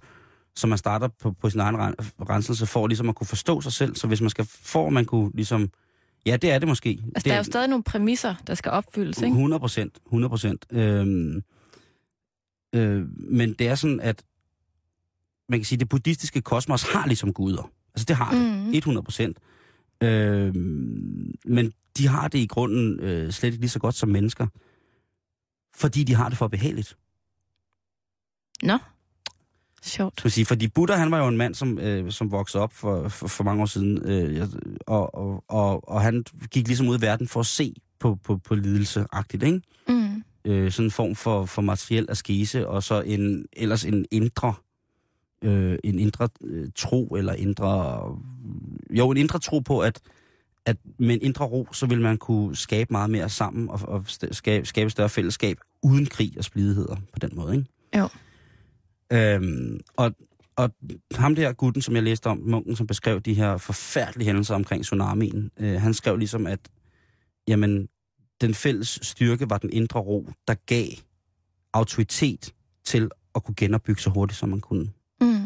[0.57, 1.95] så man starter på, på sin egen ren-
[2.31, 3.97] renselse for ligesom at kunne forstå sig selv.
[3.97, 5.71] Så hvis man skal, for man kunne ligesom...
[6.27, 6.89] Ja, det er det måske.
[6.89, 9.29] Altså, det der er jo stadig nogle præmisser, der skal opfyldes, ikke?
[9.29, 10.67] 100 procent, 100 procent.
[10.73, 11.43] Øhm,
[12.75, 14.23] øh, men det er sådan, at
[15.49, 17.71] man kan sige, det buddhistiske kosmos har ligesom guder.
[17.95, 18.71] Altså det har det, Mhm.
[18.75, 19.39] 100 procent.
[20.03, 24.47] Øhm, men de har det i grunden øh, slet ikke lige så godt som mennesker.
[25.77, 26.97] Fordi de har det for behageligt.
[28.63, 28.79] Nå,
[29.83, 30.19] sjovt.
[30.21, 30.45] Skal sige.
[30.47, 33.45] Fordi Buddha, han var jo en mand, som, øh, som voksede op for, for, for
[33.45, 34.03] mange år siden.
[34.11, 34.49] Øh,
[34.87, 38.37] og, og, og, og han gik ligesom ud i verden for at se på, på,
[38.37, 39.61] på lidelse-agtigt, ikke?
[39.89, 40.23] Mm.
[40.45, 44.55] øh, sådan en form for, for materiel askese, og så en, ellers en indre,
[45.43, 48.03] øh, en indre øh, tro, eller indre,
[48.91, 50.01] jo, en indre tro på, at,
[50.67, 54.05] at med en indre ro, så vil man kunne skabe meget mere sammen, og, og
[54.31, 57.69] skabe, skabe større fællesskab, uden krig og splidigheder på den måde, ikke?
[57.97, 58.09] Jo.
[59.13, 60.13] Øhm, og,
[60.57, 60.71] og
[61.15, 64.85] ham der gutten, som jeg læste om, munken, som beskrev de her forfærdelige hændelser omkring
[64.85, 66.61] tsunamien, øh, han skrev ligesom, at
[67.49, 67.89] jamen,
[68.41, 70.87] den fælles styrke var den indre ro, der gav
[71.73, 74.91] autoritet til at kunne genopbygge så hurtigt, som man kunne.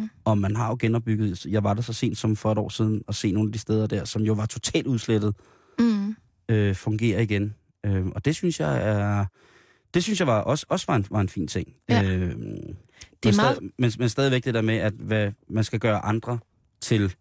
[0.00, 0.08] Mm.
[0.24, 3.02] Og man har jo genopbygget, jeg var der så sent som for et år siden,
[3.06, 5.34] og se nogle af de steder der, som jo var totalt udslettet,
[5.78, 6.16] Mm.
[6.48, 7.54] øh, fungerer igen.
[7.86, 9.26] Øh, og det synes jeg er...
[9.94, 11.68] Det synes jeg var også, også var, en, var en fin ting.
[11.88, 12.02] Ja.
[12.02, 12.36] Øh, Det men,
[13.24, 16.38] er stad, meget- men, men stadigvæk det der med, at hvad, man skal gøre andre
[16.80, 17.14] til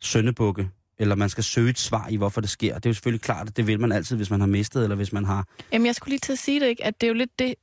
[0.00, 2.74] søndebukke, eller man skal søge et svar i, hvorfor det sker.
[2.74, 4.96] Det er jo selvfølgelig klart, at det vil man altid, hvis man har mistet, eller
[4.96, 5.46] hvis man har...
[5.72, 6.84] Jamen, jeg skulle lige til at sige det, ikke?
[6.84, 7.54] at det er jo lidt det,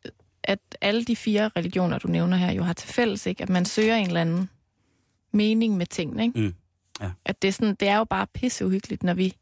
[0.48, 3.44] at alle de fire religioner, du nævner her, jo har til fælles, ikke?
[3.44, 4.50] at man søger en eller anden
[5.32, 6.24] mening med tingene.
[6.24, 6.40] Ikke?
[6.40, 6.54] Mm,
[7.02, 7.12] ja.
[7.26, 9.34] At det er, sådan, det er jo bare pisseuhyggeligt, når vi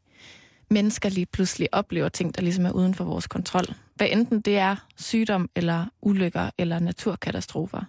[0.70, 3.66] mennesker lige pludselig oplever ting, der ligesom er uden for vores kontrol.
[3.96, 7.82] Hvad enten det er sygdom, eller ulykker, eller naturkatastrofer.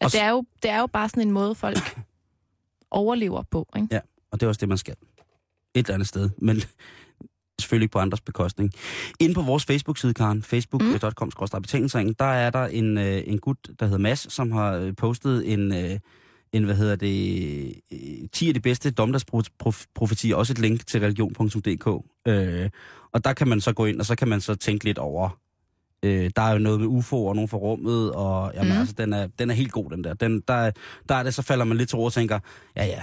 [0.00, 1.98] At det, er jo, det er jo bare sådan en måde, folk
[2.90, 3.68] overlever på.
[3.76, 3.88] Ikke?
[3.90, 4.94] Ja, og det er også det, man skal.
[5.74, 6.62] Et eller andet sted, men
[7.72, 8.72] selvfølgelig ikke på andres bekostning.
[9.20, 11.30] Inde på vores Facebook-side, Karen, facebook.com
[11.62, 15.52] betalingsringen, der er der en, øh, en gut, der hedder Mads, som har øh, postet
[15.52, 15.98] en, øh,
[16.52, 22.04] en hvad hedder det, øh, 10 af de bedste dommedagsprofetier, også et link til religion.dk.
[22.28, 22.70] Øh,
[23.12, 25.38] og der kan man så gå ind, og så kan man så tænke lidt over,
[26.02, 28.78] øh, der er jo noget med UFO og nogen fra rummet, og jamen, mm.
[28.78, 30.14] altså, den, er, den er helt god, den der.
[30.14, 30.70] Den, der,
[31.08, 32.38] der er det, så falder man lidt til ro og tænker,
[32.76, 33.02] ja ja,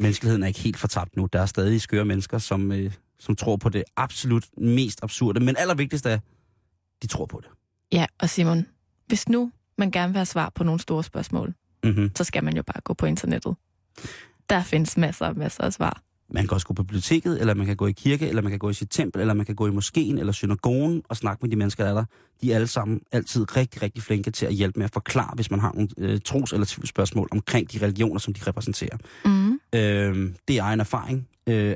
[0.00, 1.28] menneskeligheden er ikke helt fortabt nu.
[1.32, 5.40] Der er stadig skøre mennesker, som, øh, som tror på det absolut mest absurde.
[5.40, 6.18] Men allervigtigst er,
[7.02, 7.48] de tror på det.
[7.92, 8.66] Ja, og Simon,
[9.06, 11.54] hvis nu man gerne vil have svar på nogle store spørgsmål,
[11.84, 12.10] Mm-hmm.
[12.16, 13.56] så skal man jo bare gå på internettet.
[14.50, 16.02] Der findes masser og masser af svar.
[16.30, 18.58] Man kan også gå på biblioteket, eller man kan gå i kirke, eller man kan
[18.58, 21.50] gå i sit tempel, eller man kan gå i moskeen eller synagogen og snakke med
[21.50, 22.04] de mennesker, der er der.
[22.42, 25.50] De er alle sammen altid rigtig, rigtig flinke til at hjælpe med at forklare, hvis
[25.50, 28.96] man har nogle øh, tros- eller tvivlsspørgsmål omkring de religioner, som de repræsenterer.
[29.24, 29.52] Mm.
[29.52, 31.28] Øh, det er egen erfaring.
[31.46, 31.74] Øh,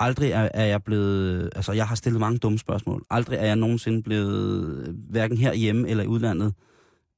[0.00, 1.50] aldrig er, er jeg blevet...
[1.56, 3.04] Altså, jeg har stillet mange dumme spørgsmål.
[3.10, 6.54] Aldrig er jeg nogensinde blevet, hverken herhjemme eller i udlandet,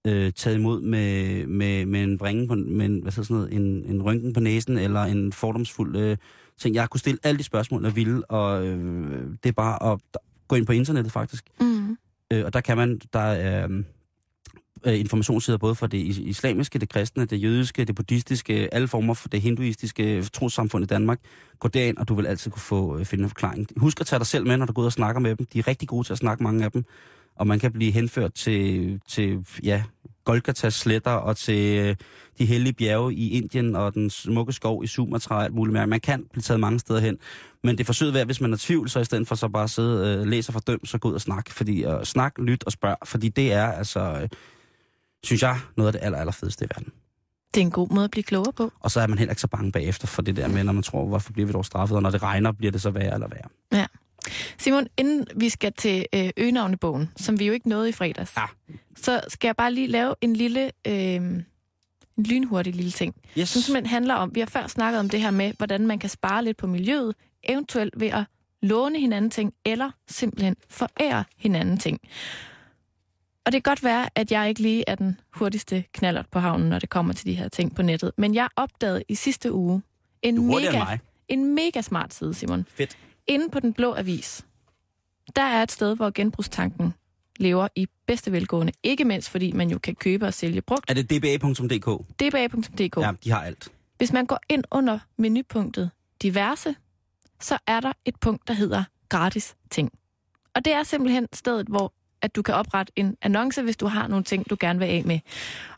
[0.06, 3.52] øh, taget imod med, med, med en vringe på, med en, hvad hedder sådan noget,
[3.52, 6.16] en, en rynken på næsen, eller en fordomsfuld øh,
[6.58, 6.74] ting.
[6.74, 10.00] Jeg har kunnet stille alle de spørgsmål, jeg ville, og øh, det er bare at
[10.48, 11.44] gå ind på internettet, faktisk.
[11.60, 11.96] Mm.
[12.32, 13.84] Øh, og der kan man, der er øh,
[14.86, 19.28] Øh, informationssider både fra det islamiske, det kristne, det jødiske, det buddhistiske, alle former for
[19.28, 21.18] det hinduistiske øh, trossamfund i Danmark.
[21.58, 23.66] Gå derind, og du vil altid kunne få øh, finde en forklaring.
[23.76, 25.46] Husk at tage dig selv med, når du går ud og snakker med dem.
[25.52, 26.84] De er rigtig gode til at snakke, mange af dem.
[27.36, 29.82] Og man kan blive henført til, til ja,
[30.24, 31.96] Golgatas sletter og til øh,
[32.38, 35.86] de hellige bjerge i Indien og den smukke skov i Sumatra og alt muligt mere.
[35.86, 37.18] Man kan blive taget mange steder hen.
[37.64, 39.64] Men det er forsøget værd, hvis man er tvivl, så i stedet for så bare
[39.64, 41.50] at sidde og øh, læse og fordømme, så gå ud og snak.
[41.50, 44.28] Fordi øh, snak, lyt og spørg, fordi det er altså, øh,
[45.24, 46.92] synes jeg, noget af det aller, aller fedeste i verden.
[47.54, 48.72] Det er en god måde at blive klogere på.
[48.80, 50.82] Og så er man heller ikke så bange bagefter for det der med, når man
[50.82, 53.28] tror, hvorfor bliver vi dog straffet, og når det regner, bliver det så værre eller
[53.28, 53.86] værre.
[54.58, 58.44] Simon, inden vi skal til øh, øgenavnebogen, som vi jo ikke nåede i fredags, Ja.
[58.96, 61.46] så skal jeg bare lige lave en lille, øh, en
[62.16, 63.14] lynhurtig lille ting.
[63.38, 63.48] Yes.
[63.48, 66.10] Som simpelthen handler om, vi har før snakket om det her med, hvordan man kan
[66.10, 68.24] spare lidt på miljøet, eventuelt ved at
[68.62, 72.00] låne hinanden ting, eller simpelthen forære hinanden ting.
[73.48, 76.68] Og det kan godt være, at jeg ikke lige er den hurtigste knallert på havnen,
[76.68, 78.12] når det kommer til de her ting på nettet.
[78.16, 79.82] Men jeg opdagede i sidste uge
[80.22, 80.96] en, mega,
[81.28, 82.66] en mega smart side, Simon.
[82.70, 82.98] Fedt.
[83.26, 84.46] Inde på den blå avis,
[85.36, 86.94] der er et sted, hvor genbrugstanken
[87.38, 88.72] lever i bedste velgående.
[88.82, 90.90] Ikke mindst fordi man jo kan købe og sælge brugt.
[90.90, 92.04] Er det dba.dk?
[92.20, 92.96] dba.dk.
[92.96, 93.68] Ja, de har alt.
[93.98, 95.90] Hvis man går ind under menupunktet
[96.22, 96.74] diverse,
[97.40, 99.90] så er der et punkt, der hedder gratis ting.
[100.54, 101.92] Og det er simpelthen stedet, hvor
[102.22, 105.02] at du kan oprette en annonce, hvis du har nogle ting, du gerne vil af
[105.06, 105.18] med.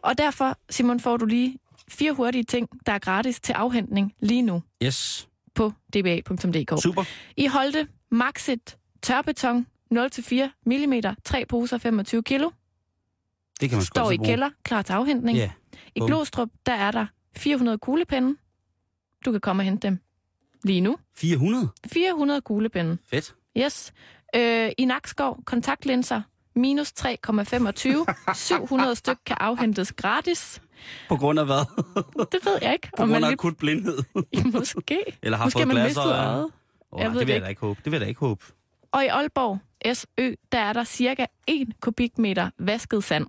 [0.03, 4.43] Og derfor, Simon, får du lige fire hurtige ting, der er gratis til afhentning lige
[4.43, 5.28] nu Yes.
[5.55, 6.82] på dba.dk.
[6.82, 7.05] Super.
[7.36, 10.34] I Holte Maxit tørbeton 0-4
[10.66, 10.93] mm,
[11.24, 12.51] 3 poser 25 kilo,
[13.61, 14.28] Det kan man står i bruge.
[14.28, 15.38] kælder, klar til afhentning.
[15.38, 15.51] Ja.
[15.95, 16.01] I.
[16.01, 18.36] Glostrup, der er der 400 kuglepinde.
[19.24, 19.99] Du kan komme og hente dem
[20.64, 20.97] lige nu.
[21.16, 21.68] 400?
[21.93, 22.99] 400 kuglepinde.
[23.11, 23.34] Fedt.
[23.59, 23.93] Yes.
[24.37, 26.22] Øh, I Nakskov, kontaktlinser,
[26.55, 28.35] minus 3,25.
[28.35, 30.62] 700 styk kan afhentes gratis.
[31.09, 31.64] På grund af hvad?
[32.33, 32.89] Det ved jeg ikke.
[32.97, 33.99] På grund af akut blindhed?
[34.55, 34.99] Måske.
[35.22, 36.49] Eller har Måske fået man glas mistet og- øjet.
[36.93, 37.81] Oh, Jeg nej, ved det vil det jeg da ikke håbe.
[37.85, 38.45] Det vil jeg da ikke håbe.
[38.93, 39.59] Og i Aalborg,
[39.95, 43.26] SØ, der er der cirka 1 kubikmeter vasket sand,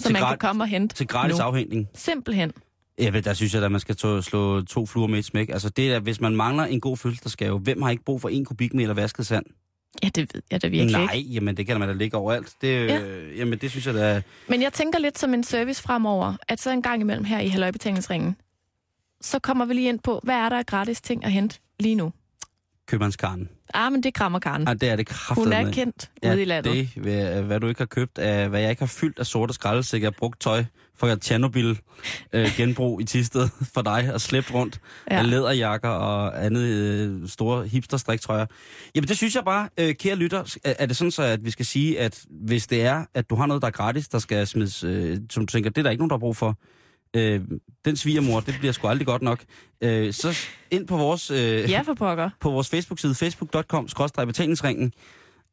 [0.00, 1.44] som man kan komme og hente Til gratis nu.
[1.44, 1.88] afhængning.
[1.94, 2.52] Simpelthen.
[2.98, 5.48] Jeg ved, der synes jeg, at man skal to, slå to fluer med et smæk.
[5.48, 8.44] Altså det er, hvis man mangler en god fødselsdagsgave, hvem har ikke brug for en
[8.44, 9.44] kubikmeter vasket sand?
[10.02, 11.30] Ja, det ved jeg da virkelig Nej, ikke.
[11.30, 12.52] jamen det kan man da ligge overalt.
[12.60, 12.94] Det, Ja.
[12.98, 13.28] ja.
[13.36, 14.22] Jamen det synes jeg da...
[14.48, 17.48] Men jeg tænker lidt som en service fremover, at så en gang imellem her i
[17.48, 18.36] Halløjbetalingsringen,
[19.20, 21.94] så kommer vi lige ind på, hvad er der af gratis ting at hente lige
[21.94, 22.12] nu?
[22.86, 23.48] Købmandskarnen.
[23.74, 24.68] Ah, men det er Krammerkaren.
[24.68, 26.72] Ah, det er det kraftigt Hun er kendt ude i landet.
[26.72, 29.54] det, hvad, hvad du ikke har købt, af, hvad jeg ikke har fyldt af sorte
[29.54, 30.64] skraldesækker, brugt tøj
[30.96, 31.74] fra Tjernobyl
[32.32, 34.80] øh, genbrug i Tisted for dig og slæbt rundt
[35.10, 35.18] Ja.
[35.18, 38.46] af læderjakker og andet øh, store hipsterstriktrøjer.
[38.94, 41.50] Jamen det synes jeg bare, øh, kære lytter, er, er det sådan så, at vi
[41.50, 44.46] skal sige, at hvis det er, at du har noget, der er gratis, der skal
[44.46, 46.58] smides, øh, som du tænker, det er der ikke nogen, der har brug for,
[47.16, 47.40] Øh,
[47.84, 49.40] den svigermor, det bliver sgu aldrig godt nok.
[49.80, 50.36] Øh, så
[50.70, 51.36] ind på vores, øh,
[51.70, 52.30] Ja, for pokker.
[52.40, 53.88] på vores Facebook-side, facebook.com
[54.26, 54.92] betalingsringen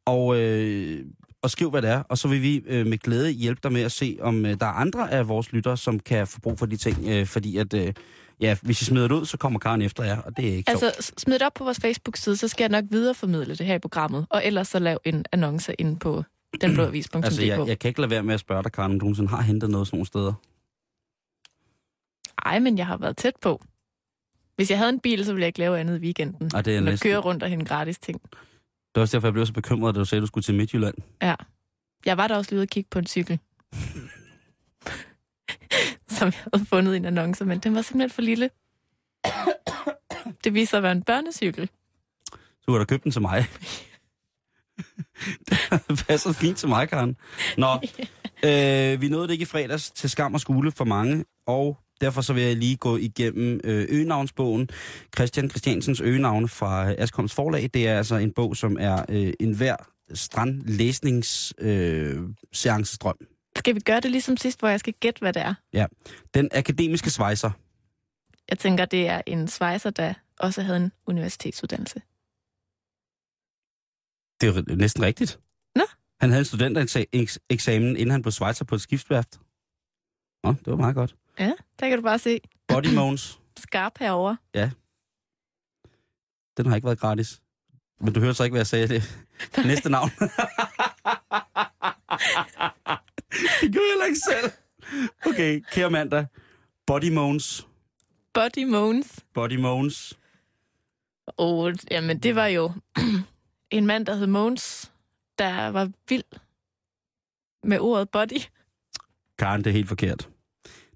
[0.06, 1.04] og, øh,
[1.42, 2.02] og skriv, hvad det er.
[2.02, 4.66] Og så vil vi øh, med glæde hjælpe dig med at se, om øh, der
[4.66, 6.96] er andre af vores lyttere, som kan få brug for de ting.
[7.08, 7.92] Øh, fordi at, øh,
[8.40, 10.70] ja, hvis I smider det ud, så kommer Karen efter jer, og det er ikke
[10.70, 13.66] altså, Altså, s- smid det op på vores Facebook-side, så skal jeg nok videreformidle det
[13.66, 14.26] her i programmet.
[14.30, 16.24] Og ellers så lav en annonce ind på
[16.60, 17.14] denblåavis.dk.
[17.24, 19.28] altså jeg, jeg kan ikke lade være med at spørge dig, Karen, om du nogensinde
[19.28, 20.32] har hentet noget sådan nogle steder.
[22.46, 23.62] Ej, men jeg har været tæt på.
[24.56, 26.50] Hvis jeg havde en bil, så ville jeg ikke lave andet i weekenden.
[26.54, 28.20] Ej, det er næsten- køre rundt og hente gratis ting.
[28.94, 30.54] Det er også derfor, jeg blev så bekymret, da du sagde, at du skulle til
[30.54, 30.94] Midtjylland.
[31.22, 31.34] Ja.
[32.06, 33.38] Jeg var der også lige ude og kigge på en cykel.
[36.08, 38.50] som jeg havde fundet i en annonce, men den var simpelthen for lille.
[40.44, 41.70] Det viser sig at være en børnecykel.
[42.32, 43.46] Så du har da købt den til mig.
[45.88, 47.16] det passer fint til mig, Karen.
[47.56, 47.72] Nå,
[48.48, 52.20] øh, vi nåede det ikke i fredags til skam og skule for mange, og derfor
[52.20, 54.68] så vil jeg lige gå igennem øh, øgenavnsbogen.
[55.16, 57.70] Christian Christiansens øgenavne fra Askoms Forlag.
[57.74, 59.76] Det er altså en bog, som er øh, en hver
[60.14, 62.20] strandlæsnings øh.
[63.56, 65.54] Skal vi gøre det ligesom sidst, hvor jeg skal gætte, hvad det er?
[66.34, 67.50] Den akademiske svejser.
[68.50, 72.02] Jeg tænker, det er en svejser, der også havde en universitetsuddannelse.
[74.40, 75.40] Det er jo næsten rigtigt.
[75.74, 75.82] Nå.
[76.20, 79.40] Han havde en studentereksamen, inden han blev svejser på et skibsværft.
[80.44, 81.16] Nå, det var meget godt.
[81.38, 82.40] Ja, der kan du bare se.
[82.68, 83.40] Body Moans.
[83.64, 84.36] Skarp herover.
[86.56, 87.42] Den har ikke været gratis.
[88.00, 88.88] Men du hørte så ikke, hvad jeg sagde.
[89.56, 90.10] Det næste navn.
[93.60, 94.52] det gør jeg ikke selv.
[95.26, 96.26] Okay, kære mandag.
[96.86, 97.66] Body Moans.
[98.34, 99.24] Body Moans.
[99.34, 100.18] Body Moans.
[101.26, 102.72] Og jamen, det var jo
[103.70, 104.92] en mand, der hed Mogens,
[105.38, 106.24] der var vild
[107.62, 108.42] med ordet body.
[109.38, 110.28] Karen, det er helt forkert.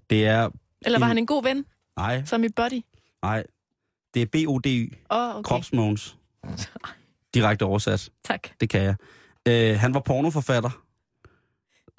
[0.09, 0.49] Det er...
[0.85, 1.65] Eller var En- han en god ven,
[1.97, 2.81] Nej, som i body?
[3.21, 3.43] nej.
[4.13, 4.93] Det er B-O-D-Y.
[5.09, 5.43] Oh, okay.
[5.43, 6.17] Kropsmogens.
[7.33, 8.09] Direkte oversat.
[8.23, 8.47] Tak.
[8.61, 8.95] Det kan jeg.
[9.47, 10.83] Øh, han var pornoforfatter,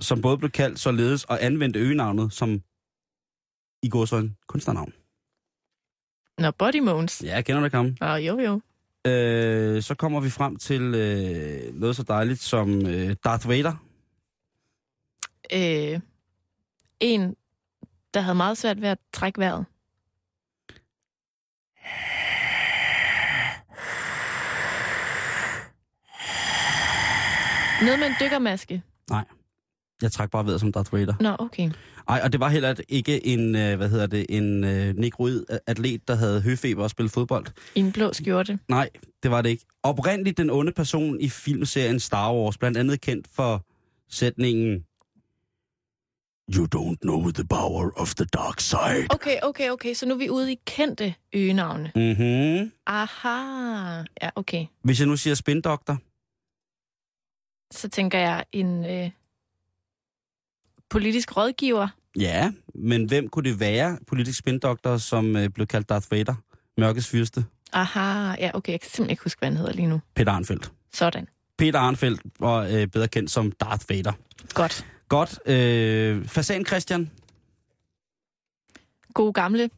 [0.01, 2.63] som både blev kaldt således og anvendte øgenavnet som
[3.83, 4.93] i går så en kunstnernavn.
[6.39, 7.23] Nå, body Mogens.
[7.25, 7.97] Ja, jeg kender det kam.
[8.03, 8.61] Åh, jo, jo.
[9.11, 13.75] Øh, så kommer vi frem til øh, noget så dejligt som øh, Darth Vader.
[15.53, 16.01] Øh,
[17.01, 17.37] en,
[18.19, 19.65] der havde meget svært ved at trække vejret.
[27.83, 28.83] Noget med en dykkermaske.
[30.03, 31.15] Jeg trak bare ved som Darth Vader.
[31.21, 31.71] Nå, okay.
[32.09, 36.09] Ej, og det var heller ikke en, øh, hvad hedder det, en øh, negroid atlet,
[36.09, 37.47] der havde høfeber og spillede fodbold.
[37.75, 38.59] I en blå skjorte.
[38.69, 38.91] Nej,
[39.23, 39.65] det var det ikke.
[39.83, 43.65] Oprindeligt den onde person i filmserien Star Wars, blandt andet kendt for
[44.11, 44.85] sætningen
[46.57, 49.07] You don't know the power of the dark side.
[49.11, 49.95] Okay, okay, okay.
[49.95, 51.93] Så nu er vi ude i kendte øgenavne.
[51.95, 52.73] Mhm.
[52.87, 53.99] Aha.
[54.23, 54.67] Ja, okay.
[54.85, 55.99] Hvis jeg nu siger spindoktor,
[57.71, 59.11] Så tænker jeg en øh,
[60.91, 61.89] politisk rådgiver.
[62.19, 66.35] ja, men hvem kunne det være, politisk spindoktor, som øh, blev kaldt Darth Vader?
[66.79, 67.45] Mørkets fyrste.
[67.73, 68.35] Aha.
[68.39, 68.73] Ja, okay.
[68.73, 70.01] Jeg kan simpelthen ikke huske, hvad han hedder lige nu.
[70.15, 70.73] Peter Arnfeldt.
[70.93, 71.27] Sådan.
[71.59, 74.13] Peter Arnfeldt var øh, bedre kendt som Darth Vader.
[74.55, 74.87] Godt.
[75.09, 75.39] Godt.
[75.47, 77.11] Øh, Fasan Christian.
[79.15, 79.71] God gamle.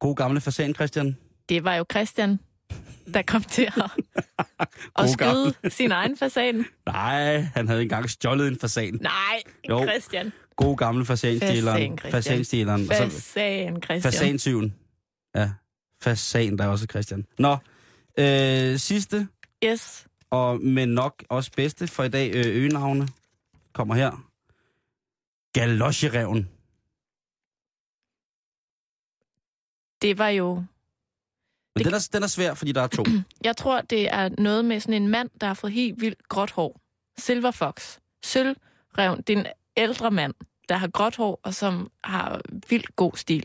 [0.00, 1.16] God gamle Fasan Christian.
[1.48, 2.38] Det var jo Christian,
[3.14, 3.90] der kom til at,
[4.98, 6.64] at skyde sin egen fasan.
[6.86, 8.98] Nej, han havde engang stjålet en fasan.
[9.02, 9.82] Nej, Jo.
[9.82, 10.32] Christian.
[10.56, 11.98] God gamle fasanstjæleren.
[11.98, 12.86] Fasanstjæleren.
[12.88, 14.02] Fasan, Christian.
[14.02, 14.74] fasansyven.
[15.34, 15.50] Ja,
[16.02, 17.26] fasan, der er også Christian.
[17.38, 17.56] Nå,
[18.18, 19.28] øh, sidste,
[19.64, 20.06] Yes.
[20.30, 23.08] og men nok også bedste for i dag, øh, øgenavne,
[23.72, 24.24] kommer her.
[25.52, 26.48] Galosjereven.
[30.02, 30.54] Det var jo...
[30.54, 30.64] Men
[31.78, 33.04] Det- den er, den er svær, fordi der er to.
[33.44, 36.50] Jeg tror, det er noget med sådan en mand, der har fået helt vildt gråt
[36.50, 36.80] hår.
[37.18, 37.98] Silver Fox.
[38.24, 39.22] Sølvreven.
[39.26, 39.46] Det er en
[39.76, 40.34] ældre mand,
[40.68, 43.44] der har gråt hår, og som har vildt god stil.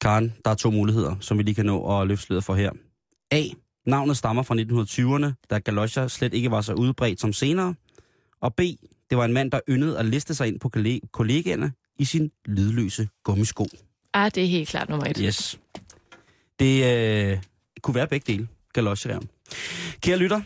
[0.00, 2.72] Karen, der er to muligheder, som vi lige kan nå at løfte for her.
[3.30, 3.42] A.
[3.86, 7.74] Navnet stammer fra 1920'erne, da galosjer slet ikke var så udbredt som senere.
[8.40, 8.60] Og B.
[9.10, 12.30] Det var en mand, der yndede at liste sig ind på kolleg- kollegaerne i sin
[12.46, 13.66] lydløse gummisko.
[14.14, 15.18] Ah, det er helt klart nummer et.
[15.18, 15.58] Yes.
[16.58, 16.84] Det
[17.32, 17.38] øh,
[17.82, 18.48] kunne være begge dele.
[18.72, 19.28] Galosjereven.
[20.00, 20.40] Kære lytter,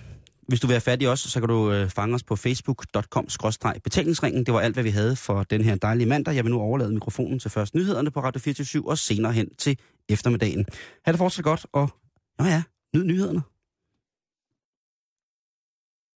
[0.48, 4.46] hvis du vil have fat i os, så kan du øh, fange os på facebook.com-betalingsringen.
[4.46, 6.34] Det var alt, hvad vi havde for den her dejlige mandag.
[6.34, 9.78] Jeg vil nu overlade mikrofonen til først nyhederne på Radio 24 og senere hen til
[10.08, 10.66] eftermiddagen.
[11.04, 11.90] Ha' det fortsat godt, og
[12.38, 12.62] nå ja,
[12.94, 13.42] nyd nyhederne.